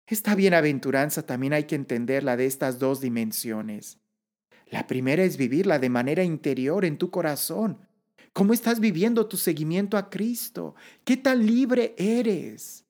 Esta 0.08 0.34
bienaventuranza 0.34 1.24
también 1.26 1.54
hay 1.54 1.66
que 1.66 1.76
entenderla 1.76 2.36
de 2.36 2.46
estas 2.46 2.80
dos 2.80 3.00
dimensiones. 3.00 4.00
La 4.66 4.88
primera 4.88 5.24
es 5.24 5.38
vivirla 5.38 5.78
de 5.78 5.90
manera 5.90 6.24
interior 6.24 6.86
en 6.86 6.98
tu 6.98 7.12
corazón. 7.12 7.89
¿Cómo 8.40 8.54
estás 8.54 8.80
viviendo 8.80 9.28
tu 9.28 9.36
seguimiento 9.36 9.98
a 9.98 10.10
Cristo? 10.10 10.74
¿Qué 11.04 11.18
tan 11.18 11.46
libre 11.46 11.94
eres? 11.98 12.86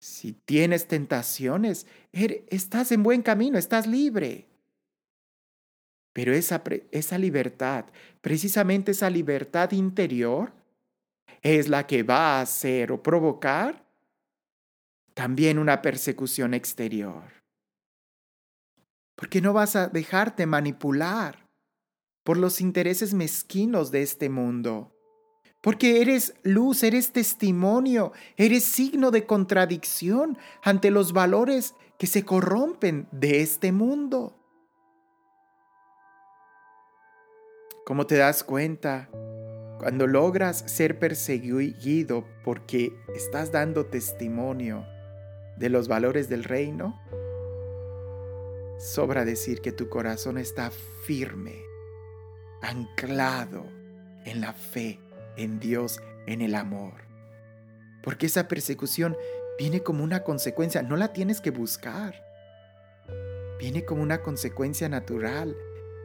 Si 0.00 0.32
tienes 0.32 0.88
tentaciones, 0.88 1.86
er, 2.10 2.42
estás 2.48 2.90
en 2.90 3.02
buen 3.02 3.20
camino, 3.20 3.58
estás 3.58 3.86
libre. 3.86 4.48
Pero 6.14 6.32
esa, 6.32 6.62
esa 6.90 7.18
libertad, 7.18 7.84
precisamente 8.22 8.92
esa 8.92 9.10
libertad 9.10 9.72
interior, 9.72 10.54
es 11.42 11.68
la 11.68 11.86
que 11.86 12.02
va 12.02 12.38
a 12.38 12.40
hacer 12.40 12.92
o 12.92 13.02
provocar 13.02 13.84
también 15.12 15.58
una 15.58 15.82
persecución 15.82 16.54
exterior. 16.54 17.24
Porque 19.16 19.42
no 19.42 19.52
vas 19.52 19.76
a 19.76 19.88
dejarte 19.88 20.46
manipular 20.46 21.47
por 22.28 22.36
los 22.36 22.60
intereses 22.60 23.14
mezquinos 23.14 23.90
de 23.90 24.02
este 24.02 24.28
mundo. 24.28 24.92
Porque 25.62 26.02
eres 26.02 26.34
luz, 26.42 26.82
eres 26.82 27.10
testimonio, 27.10 28.12
eres 28.36 28.64
signo 28.64 29.10
de 29.10 29.24
contradicción 29.24 30.36
ante 30.62 30.90
los 30.90 31.14
valores 31.14 31.74
que 31.98 32.06
se 32.06 32.26
corrompen 32.26 33.08
de 33.12 33.40
este 33.40 33.72
mundo. 33.72 34.36
¿Cómo 37.86 38.06
te 38.06 38.16
das 38.16 38.44
cuenta? 38.44 39.08
Cuando 39.78 40.06
logras 40.06 40.58
ser 40.66 40.98
perseguido 40.98 42.26
porque 42.44 42.92
estás 43.16 43.52
dando 43.52 43.86
testimonio 43.86 44.84
de 45.56 45.70
los 45.70 45.88
valores 45.88 46.28
del 46.28 46.44
reino, 46.44 46.94
Sobra 48.78 49.24
decir 49.24 49.60
que 49.60 49.72
tu 49.72 49.88
corazón 49.88 50.38
está 50.38 50.70
firme, 51.02 51.64
anclado 52.62 53.66
en 54.24 54.40
la 54.40 54.52
fe, 54.52 55.00
en 55.36 55.58
Dios, 55.60 56.00
en 56.26 56.40
el 56.42 56.54
amor. 56.54 56.94
Porque 58.02 58.26
esa 58.26 58.48
persecución 58.48 59.16
viene 59.58 59.82
como 59.82 60.04
una 60.04 60.22
consecuencia, 60.22 60.82
no 60.82 60.96
la 60.96 61.12
tienes 61.12 61.40
que 61.40 61.50
buscar. 61.50 62.14
Viene 63.58 63.84
como 63.84 64.02
una 64.02 64.22
consecuencia 64.22 64.88
natural 64.88 65.56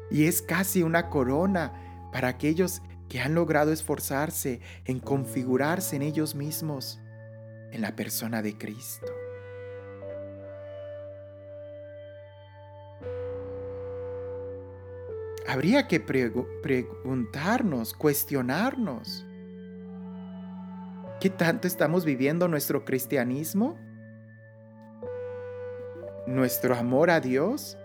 y 0.10 0.26
es 0.26 0.42
casi 0.42 0.84
una 0.84 1.10
corona 1.10 2.10
para 2.12 2.28
aquellos 2.28 2.82
que 3.10 3.20
han 3.20 3.36
logrado 3.36 3.72
esforzarse 3.72 4.62
en 4.86 5.00
configurarse 5.00 5.96
en 5.96 6.02
ellos 6.02 6.36
mismos, 6.36 7.00
en 7.72 7.82
la 7.82 7.96
persona 7.96 8.42
de 8.42 8.58
Cristo. 8.58 9.23
Habría 15.48 15.88
que 15.88 16.00
preguntarnos, 16.00 17.94
cuestionarnos. 17.94 19.26
¿Qué 21.20 21.30
tanto 21.30 21.68
estamos 21.68 22.06
viviendo 22.06 22.48
nuestro 22.48 22.86
cristianismo? 22.86 23.78
¿Nuestro 26.28 26.76
amor 26.76 27.10
a 27.10 27.20
Dios? 27.20 27.78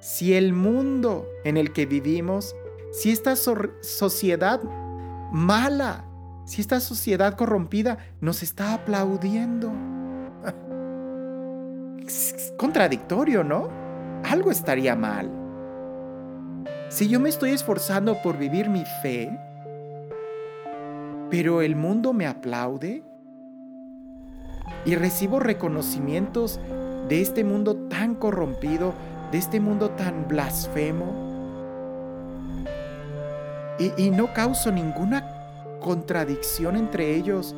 Si 0.00 0.34
el 0.34 0.52
mundo 0.52 1.28
en 1.44 1.56
el 1.56 1.72
que 1.72 1.86
vivimos, 1.86 2.56
si 2.92 3.12
esta 3.12 3.36
sociedad 3.36 4.60
mala, 5.32 6.04
si 6.44 6.60
esta 6.60 6.80
sociedad 6.80 7.36
corrompida 7.36 7.98
nos 8.20 8.42
está 8.42 8.74
aplaudiendo. 8.74 9.72
Es 12.04 12.52
contradictorio, 12.58 13.44
¿no? 13.44 13.70
Algo 14.24 14.50
estaría 14.50 14.96
mal. 14.96 15.41
Si 16.92 17.08
yo 17.08 17.18
me 17.20 17.30
estoy 17.30 17.52
esforzando 17.52 18.20
por 18.20 18.36
vivir 18.36 18.68
mi 18.68 18.84
fe, 19.00 19.34
pero 21.30 21.62
el 21.62 21.74
mundo 21.74 22.12
me 22.12 22.26
aplaude 22.26 23.02
y 24.84 24.94
recibo 24.94 25.40
reconocimientos 25.40 26.60
de 27.08 27.22
este 27.22 27.44
mundo 27.44 27.76
tan 27.88 28.14
corrompido, 28.14 28.92
de 29.30 29.38
este 29.38 29.58
mundo 29.58 29.88
tan 29.92 30.28
blasfemo. 30.28 31.06
Y, 33.78 34.10
no 34.10 34.34
causo 34.34 34.70
ninguna 34.70 35.26
contradicción 35.80 36.76
entre 36.76 37.16
ellos. 37.16 37.56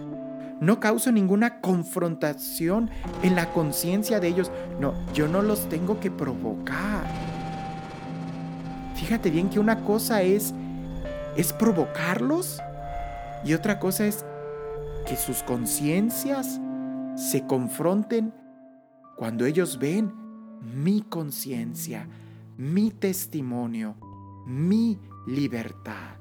No 0.61 0.79
causo 0.79 1.11
ninguna 1.11 1.61
confrontación 1.61 2.89
en 3.25 3.35
la 3.35 3.53
conciencia 3.53 4.21
de 4.21 4.29
ellos. 4.29 4.53
No, 4.79 4.95
yo 5.13 5.27
no 5.27 5.43
los 5.43 5.69
tengo 5.69 5.99
que 5.99 6.13
provocar. 6.13 7.24
Fíjate 9.05 9.29
bien 9.29 9.51
que 9.51 9.61
una 9.61 9.85
cosa 9.85 10.23
es 10.23 10.55
es 11.37 11.53
provocarlos 11.53 12.59
y 13.45 13.53
otra 13.53 13.79
cosa 13.79 14.07
es 14.07 14.25
que 15.07 15.15
sus 15.15 15.43
conciencias 15.43 16.59
se 17.15 17.47
confronten 17.47 18.33
cuando 19.19 19.45
ellos 19.45 19.79
ven 19.79 20.11
mi 20.63 21.03
conciencia, 21.03 22.09
mi 22.57 22.91
testimonio, 22.93 23.95
mi 24.47 24.99
libertad. 25.27 26.17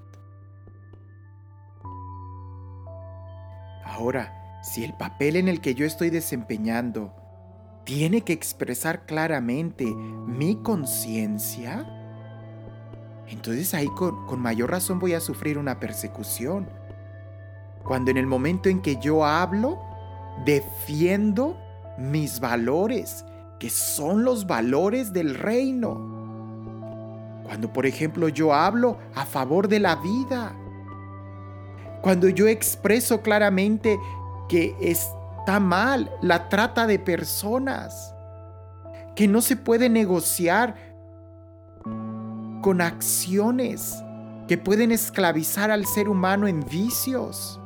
Ahora, 3.86 4.60
si 4.62 4.84
el 4.84 4.94
papel 4.98 5.38
en 5.38 5.48
el 5.48 5.62
que 5.62 5.74
yo 5.74 5.86
estoy 5.86 6.10
desempeñando 6.10 7.14
tiene 7.86 8.24
que 8.24 8.34
expresar 8.34 9.06
claramente 9.06 9.86
mi 9.86 10.58
conciencia, 10.58 12.02
entonces 13.34 13.74
ahí 13.74 13.88
con, 13.88 14.26
con, 14.26 14.40
mayor 14.40 14.72
razón 14.72 15.00
voy 15.00 15.14
a 15.14 15.20
sufrir 15.20 15.58
una 15.58 15.80
persecución. 15.80 16.70
Cuando 17.84 18.12
en 18.12 18.18
el 18.18 18.26
momento 18.28 18.70
en 18.70 18.82
que 18.82 18.98
yo 18.98 19.26
hablo, 19.26 19.80
defiendo 20.46 21.58
mis 21.98 22.40
valores, 22.40 23.26
que 23.60 23.70
son 23.70 24.24
los 24.24 24.48
valores 24.48 25.14
del 25.14 25.36
reino. 25.36 26.14
Cuando, 27.44 27.72
por 27.72 27.86
ejemplo, 27.86 28.30
yo 28.30 28.54
hablo 28.54 28.98
a 29.16 29.26
favor 29.26 29.68
de 29.68 29.80
la 29.80 29.96
vida. 29.96 30.54
Cuando 32.02 32.30
yo 32.30 32.48
expreso 32.48 33.22
claramente 33.22 34.00
que 34.50 34.76
está 34.82 35.60
mal 35.60 36.12
la 36.22 36.50
trata 36.50 36.88
de 36.88 37.00
personas. 37.00 38.14
Que 39.16 39.28
no 39.28 39.42
se 39.42 39.56
puede 39.56 39.90
negociar 39.90 40.93
con 42.64 42.82
acciones 42.82 44.02
que 44.48 44.58
pueden 44.58 44.92
esclavizar 44.92 45.70
al 45.70 45.86
ser 45.86 46.08
humano 46.08 46.48
en 46.48 46.62
vicios. 46.62 47.60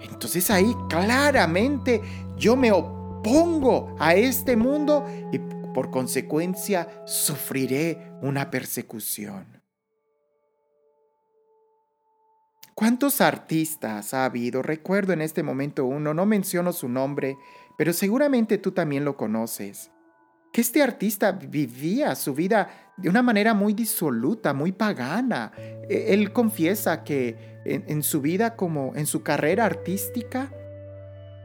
Entonces 0.00 0.50
ahí 0.50 0.76
claramente 0.88 2.02
yo 2.36 2.56
me 2.56 2.70
opongo 2.70 3.96
a 3.98 4.14
este 4.14 4.54
mundo 4.54 5.06
y 5.32 5.38
por 5.72 5.90
consecuencia 5.90 7.02
sufriré 7.06 8.12
una 8.20 8.50
persecución. 8.50 9.62
¿Cuántos 12.74 13.22
artistas 13.22 14.12
ha 14.12 14.26
habido? 14.26 14.62
Recuerdo 14.62 15.14
en 15.14 15.22
este 15.22 15.42
momento 15.42 15.86
uno, 15.86 16.12
no 16.12 16.26
menciono 16.26 16.72
su 16.72 16.88
nombre, 16.88 17.38
pero 17.78 17.94
seguramente 17.94 18.58
tú 18.58 18.72
también 18.72 19.06
lo 19.06 19.16
conoces. 19.16 19.90
Que 20.52 20.60
este 20.60 20.82
artista 20.82 21.32
vivía 21.32 22.14
su 22.14 22.34
vida 22.34 22.92
de 22.96 23.08
una 23.08 23.22
manera 23.22 23.54
muy 23.54 23.72
disoluta, 23.72 24.52
muy 24.52 24.72
pagana. 24.72 25.52
E, 25.88 26.12
él 26.12 26.32
confiesa 26.32 27.04
que 27.04 27.60
en, 27.64 28.02
su 28.02 28.20
vida 28.20 28.56
como 28.56 28.92
en 28.96 29.06
su 29.06 29.22
carrera 29.22 29.64
artística, 29.64 30.52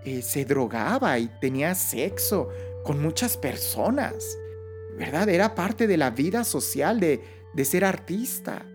eh, 0.04 0.22
se 0.22 0.46
drogaba 0.46 1.20
y 1.20 1.28
tenía 1.42 1.76
sexo 1.76 2.50
con 2.84 3.02
muchas 3.02 3.36
personas, 3.36 4.38
¿verdad? 4.98 5.28
Era 5.30 5.54
parte 5.54 5.86
de 5.86 5.98
la 5.98 6.12
vida 6.12 6.44
social 6.44 7.00
de, 7.00 7.22
de 7.54 7.66
ser 7.66 7.84
artista. 7.84 8.66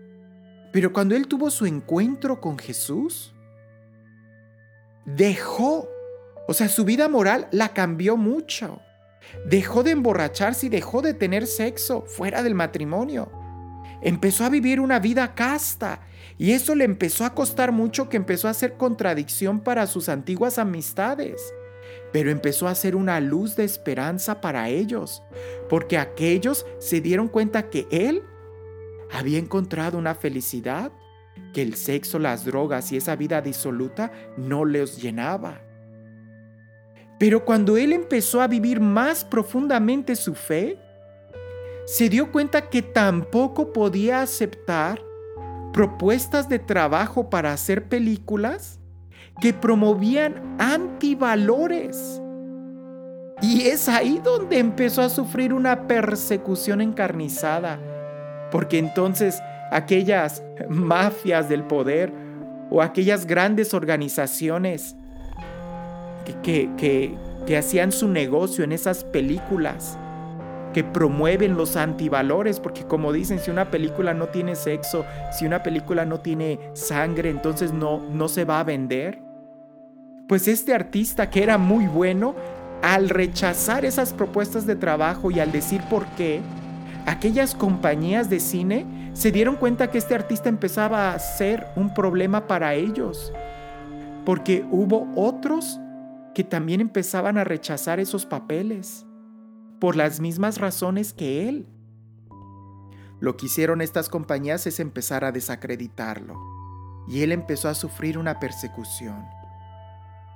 Pero 0.71 0.93
cuando 0.93 1.15
él 1.15 1.27
tuvo 1.27 1.49
su 1.49 1.65
encuentro 1.65 2.39
con 2.39 2.57
Jesús, 2.59 3.33
dejó, 5.05 5.89
o 6.47 6.53
sea, 6.53 6.69
su 6.69 6.85
vida 6.85 7.09
moral 7.09 7.47
la 7.51 7.73
cambió 7.73 8.15
mucho. 8.15 8.79
Dejó 9.45 9.83
de 9.83 9.91
emborracharse 9.91 10.67
y 10.67 10.69
dejó 10.69 11.01
de 11.01 11.13
tener 11.13 11.47
sexo 11.47 12.03
fuera 12.05 12.43
del 12.43 12.55
matrimonio. 12.55 13.31
Empezó 14.01 14.43
a 14.43 14.49
vivir 14.49 14.79
una 14.79 14.99
vida 14.99 15.33
casta 15.33 16.01
y 16.37 16.51
eso 16.51 16.75
le 16.75 16.83
empezó 16.83 17.25
a 17.25 17.33
costar 17.33 17.71
mucho 17.71 18.09
que 18.09 18.17
empezó 18.17 18.47
a 18.47 18.51
hacer 18.51 18.73
contradicción 18.75 19.61
para 19.61 19.87
sus 19.87 20.09
antiguas 20.09 20.57
amistades. 20.57 21.53
Pero 22.11 22.29
empezó 22.29 22.67
a 22.67 22.75
ser 22.75 22.95
una 22.95 23.19
luz 23.19 23.55
de 23.55 23.63
esperanza 23.63 24.41
para 24.41 24.69
ellos, 24.69 25.23
porque 25.69 25.97
aquellos 25.97 26.65
se 26.79 27.01
dieron 27.01 27.27
cuenta 27.27 27.69
que 27.69 27.87
él 27.91 28.23
había 29.11 29.39
encontrado 29.39 29.97
una 29.97 30.15
felicidad 30.15 30.91
que 31.53 31.61
el 31.61 31.75
sexo, 31.75 32.19
las 32.19 32.45
drogas 32.45 32.91
y 32.91 32.97
esa 32.97 33.15
vida 33.15 33.41
disoluta 33.41 34.11
no 34.37 34.65
les 34.65 35.01
llenaba. 35.01 35.61
Pero 37.23 37.45
cuando 37.45 37.77
él 37.77 37.93
empezó 37.93 38.41
a 38.41 38.49
vivir 38.49 38.81
más 38.81 39.23
profundamente 39.23 40.13
su 40.17 40.35
fe, 40.35 40.77
se 41.85 42.09
dio 42.09 42.33
cuenta 42.33 42.69
que 42.69 42.81
tampoco 42.81 43.71
podía 43.71 44.21
aceptar 44.21 45.01
propuestas 45.71 46.49
de 46.49 46.59
trabajo 46.59 47.29
para 47.29 47.53
hacer 47.53 47.87
películas 47.87 48.81
que 49.39 49.53
promovían 49.53 50.57
antivalores. 50.59 52.21
Y 53.41 53.67
es 53.67 53.87
ahí 53.87 54.19
donde 54.21 54.59
empezó 54.59 55.01
a 55.01 55.07
sufrir 55.07 55.53
una 55.53 55.87
persecución 55.87 56.81
encarnizada, 56.81 57.79
porque 58.51 58.79
entonces 58.79 59.41
aquellas 59.71 60.43
mafias 60.67 61.47
del 61.47 61.63
poder 61.63 62.11
o 62.69 62.81
aquellas 62.81 63.25
grandes 63.25 63.73
organizaciones 63.73 64.97
que, 66.23 67.17
hacían 67.57 67.91
su 67.91 68.07
negocio 68.07 68.63
en 68.63 68.71
esas 68.71 69.03
películas, 69.03 69.97
que 70.73 70.83
promueven 70.83 71.55
los 71.55 71.75
antivalores, 71.75 72.59
porque 72.59 72.83
como 72.83 73.13
dicen, 73.13 73.39
si 73.39 73.51
una 73.51 73.69
película 73.69 74.13
no 74.13 74.27
tiene 74.27 74.55
sexo, 74.55 75.05
si 75.37 75.45
una 75.45 75.61
película 75.61 76.05
no 76.05 76.19
tiene 76.19 76.59
sangre, 76.73 77.29
entonces 77.29 77.73
no, 77.73 77.99
no 78.09 78.27
se 78.27 78.43
va 78.45 78.59
a 78.59 78.63
vender. 78.63 79.21
Pues 80.27 80.47
este 80.47 80.73
artista 80.73 81.29
que 81.29 81.43
era 81.43 81.57
muy 81.57 81.85
bueno, 81.85 82.33
al 82.81 83.09
rechazar 83.09 83.85
esas 83.85 84.13
propuestas 84.13 84.65
de 84.65 84.75
trabajo 84.75 85.31
y 85.31 85.39
al 85.39 85.51
decir 85.51 85.81
por 85.89 86.05
qué, 86.17 86.41
aquellas 87.05 87.55
compañías 87.55 88.29
de 88.29 88.39
cine 88.39 88.85
se 89.13 89.31
dieron 89.31 89.55
cuenta 89.55 89.91
que 89.91 89.99
este 89.99 90.15
artista 90.15 90.49
empezaba 90.49 91.13
a 91.13 91.19
ser 91.19 91.67
un 91.75 91.93
problema 91.93 92.47
para 92.47 92.73
ellos, 92.73 93.31
porque 94.25 94.65
hubo 94.71 95.07
otros 95.15 95.79
que 96.33 96.43
también 96.43 96.81
empezaban 96.81 97.37
a 97.37 97.43
rechazar 97.43 97.99
esos 97.99 98.25
papeles 98.25 99.05
por 99.79 99.95
las 99.95 100.19
mismas 100.19 100.59
razones 100.59 101.13
que 101.13 101.47
él. 101.47 101.67
Lo 103.19 103.37
que 103.37 103.45
hicieron 103.45 103.81
estas 103.81 104.09
compañías 104.09 104.65
es 104.67 104.79
empezar 104.79 105.23
a 105.23 105.31
desacreditarlo, 105.31 106.37
y 107.07 107.21
él 107.21 107.31
empezó 107.31 107.69
a 107.69 107.75
sufrir 107.75 108.17
una 108.17 108.39
persecución. 108.39 109.25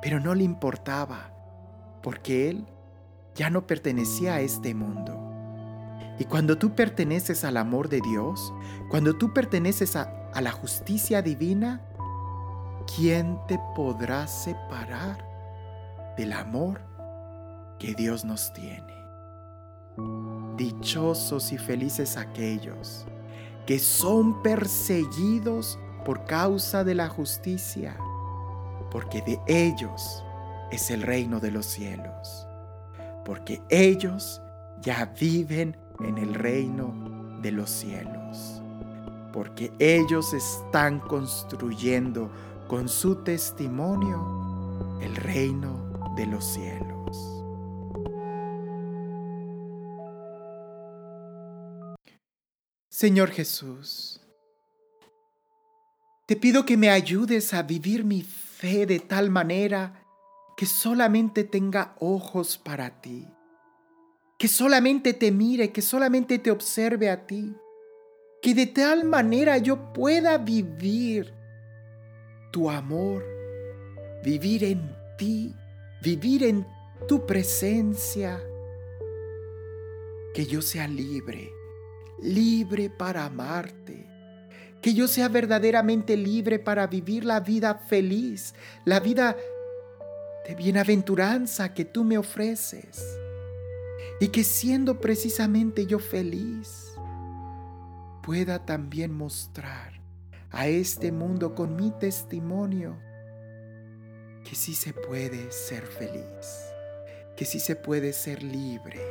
Pero 0.02 0.20
no 0.20 0.36
le 0.36 0.44
importaba, 0.44 1.34
porque 2.04 2.50
él 2.50 2.68
ya 3.36 3.50
no 3.50 3.68
pertenecía 3.68 4.36
a 4.36 4.42
este 4.42 4.74
mundo. 4.74 5.24
Y 6.20 6.26
cuando 6.26 6.58
tú 6.58 6.76
perteneces 6.76 7.44
al 7.44 7.58
amor 7.58 7.90
de 7.90 8.02
Dios, 8.02 8.54
cuando 8.90 9.18
tú 9.18 9.34
perteneces 9.34 9.96
a, 9.96 10.30
a 10.34 10.42
la 10.42 10.52
justicia 10.52 11.22
divina, 11.22 11.82
¿quién 12.96 13.40
te 13.48 13.60
podrá 13.76 14.28
separar 14.28 15.27
del 16.18 16.34
amor 16.34 16.82
que 17.80 17.94
Dios 17.94 18.26
nos 18.26 18.52
tiene? 18.54 18.94
Dichosos 20.58 21.52
y 21.54 21.58
felices 21.58 22.18
aquellos 22.18 23.06
que 23.68 23.80
son 23.80 24.42
perseguidos 24.42 25.78
por 26.06 26.24
causa 26.26 26.86
de 26.86 26.96
la 26.96 27.10
justicia, 27.10 27.98
porque 28.90 29.22
de 29.22 29.40
ellos 29.46 30.24
es 30.72 30.90
el 30.90 31.02
reino 31.02 31.42
de 31.42 31.52
los 31.52 31.66
cielos, 31.66 32.48
porque 33.26 33.62
ellos 33.70 34.42
ya 34.80 35.14
viven 35.20 35.76
en 36.00 36.18
el 36.18 36.34
reino 36.34 36.94
de 37.42 37.52
los 37.52 37.70
cielos, 37.70 38.62
porque 39.34 39.74
ellos 39.80 40.34
están 40.34 41.00
construyendo 41.00 42.32
con 42.70 42.88
su 42.88 43.16
testimonio 43.18 44.48
el 45.02 45.14
reino 45.16 45.77
de 46.18 46.26
los 46.26 46.44
cielos. 46.44 47.46
Señor 52.90 53.30
Jesús, 53.30 54.22
Te 56.26 56.36
pido 56.36 56.66
que 56.66 56.76
me 56.76 56.90
ayudes 56.90 57.54
a 57.54 57.64
vivir 57.64 58.04
mi 58.04 58.22
fe 58.22 58.86
de 58.86 59.00
tal 59.00 59.30
manera 59.30 60.04
que 60.58 60.66
solamente 60.66 61.46
tenga 61.46 61.96
ojos 62.02 62.58
para 62.58 63.00
ti, 63.00 63.26
que 64.38 64.50
solamente 64.50 65.14
te 65.14 65.32
mire, 65.32 65.72
que 65.72 65.82
solamente 65.82 66.38
te 66.38 66.52
observe 66.52 67.10
a 67.10 67.26
ti, 67.26 67.56
que 68.42 68.54
de 68.54 68.66
tal 68.66 69.06
manera 69.06 69.58
yo 69.58 69.94
pueda 69.94 70.38
vivir 70.38 71.34
tu 72.52 72.70
amor, 72.70 73.24
vivir 74.22 74.66
en 74.66 74.94
ti, 75.18 75.56
vivir 76.08 76.44
en 76.44 76.66
tu 77.06 77.26
presencia, 77.26 78.42
que 80.34 80.46
yo 80.46 80.62
sea 80.62 80.88
libre, 80.88 81.52
libre 82.22 82.90
para 82.90 83.26
amarte, 83.26 84.08
que 84.82 84.94
yo 84.94 85.10
sea 85.10 85.28
verdaderamente 85.28 86.16
libre 86.16 86.60
para 86.60 86.88
vivir 86.88 87.26
la 87.26 87.42
vida 87.42 87.76
feliz, 87.76 88.56
la 88.86 89.02
vida 89.02 89.36
de 90.48 90.56
bienaventuranza 90.56 91.74
que 91.74 91.84
tú 91.84 92.06
me 92.06 92.18
ofreces, 92.18 93.04
y 94.22 94.30
que 94.30 94.46
siendo 94.46 95.02
precisamente 95.02 95.88
yo 95.88 96.00
feliz, 96.00 96.94
pueda 98.24 98.66
también 98.66 99.12
mostrar 99.12 100.00
a 100.52 100.70
este 100.70 101.12
mundo 101.12 101.54
con 101.54 101.76
mi 101.76 101.92
testimonio 101.92 102.98
que 104.48 104.56
sí 104.56 104.76
se 104.76 104.94
puede 104.94 105.52
ser 105.52 105.86
feliz, 105.86 106.72
que 107.36 107.44
sí 107.44 107.60
se 107.60 107.76
puede 107.76 108.14
ser 108.14 108.44
libre 108.44 109.02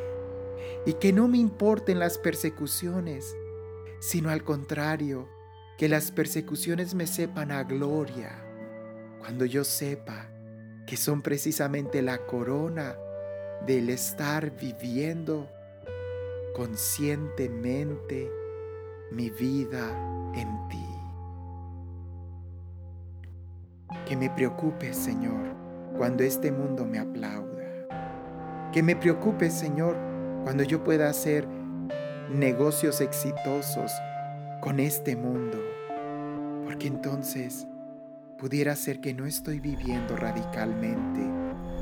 y 0.87 0.95
que 0.95 1.13
no 1.13 1.29
me 1.29 1.37
importen 1.37 1.99
las 1.99 2.17
persecuciones, 2.17 3.37
sino 4.01 4.31
al 4.31 4.45
contrario, 4.45 5.29
que 5.77 5.91
las 5.91 6.11
persecuciones 6.11 6.95
me 6.95 7.07
sepan 7.07 7.53
a 7.53 7.65
gloria 7.65 8.43
cuando 9.19 9.45
yo 9.45 9.63
sepa 9.63 10.31
que 10.87 10.97
son 10.97 11.21
precisamente 11.21 12.01
la 12.01 12.25
corona 12.25 12.97
del 13.67 13.91
estar 13.91 14.57
viviendo 14.57 15.51
conscientemente 16.55 18.31
mi 19.11 19.29
vida 19.29 19.91
en 20.35 20.69
ti. 20.69 20.86
Que 24.07 24.17
me 24.17 24.31
preocupe, 24.31 24.95
Señor, 24.95 25.57
cuando 25.99 26.23
este 26.23 26.53
mundo 26.53 26.87
me 26.87 27.01
aplauda. 27.01 27.65
Que 28.73 28.81
me 28.81 28.95
preocupe, 28.95 29.51
Señor, 29.51 29.97
cuando 30.45 30.63
yo 30.63 30.85
pueda 30.85 31.11
hacer 31.11 31.45
negocios 32.31 33.01
exitosos 33.01 33.91
con 34.61 34.79
este 34.79 35.17
mundo. 35.17 35.59
Porque 36.65 36.87
entonces 36.87 37.67
pudiera 38.39 38.77
ser 38.77 39.01
que 39.01 39.13
no 39.13 39.27
estoy 39.27 39.59
viviendo 39.59 40.17
radicalmente 40.17 41.21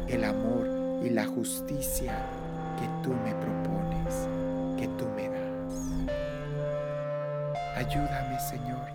el 0.08 0.24
amor 0.24 0.66
y 1.04 1.10
la 1.10 1.26
justicia 1.26 2.14
que 2.78 2.86
tú 3.02 3.14
me 3.22 3.34
propones, 3.34 4.28
que 4.78 4.88
tú 4.96 5.06
me 5.14 5.28
das. 5.28 5.74
Ayúdame, 7.76 8.40
Señor, 8.40 8.88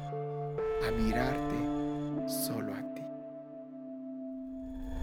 a 0.88 0.92
mirarte 0.92 2.28
solo 2.28 2.74
a 2.74 2.78
ti. 2.78 2.89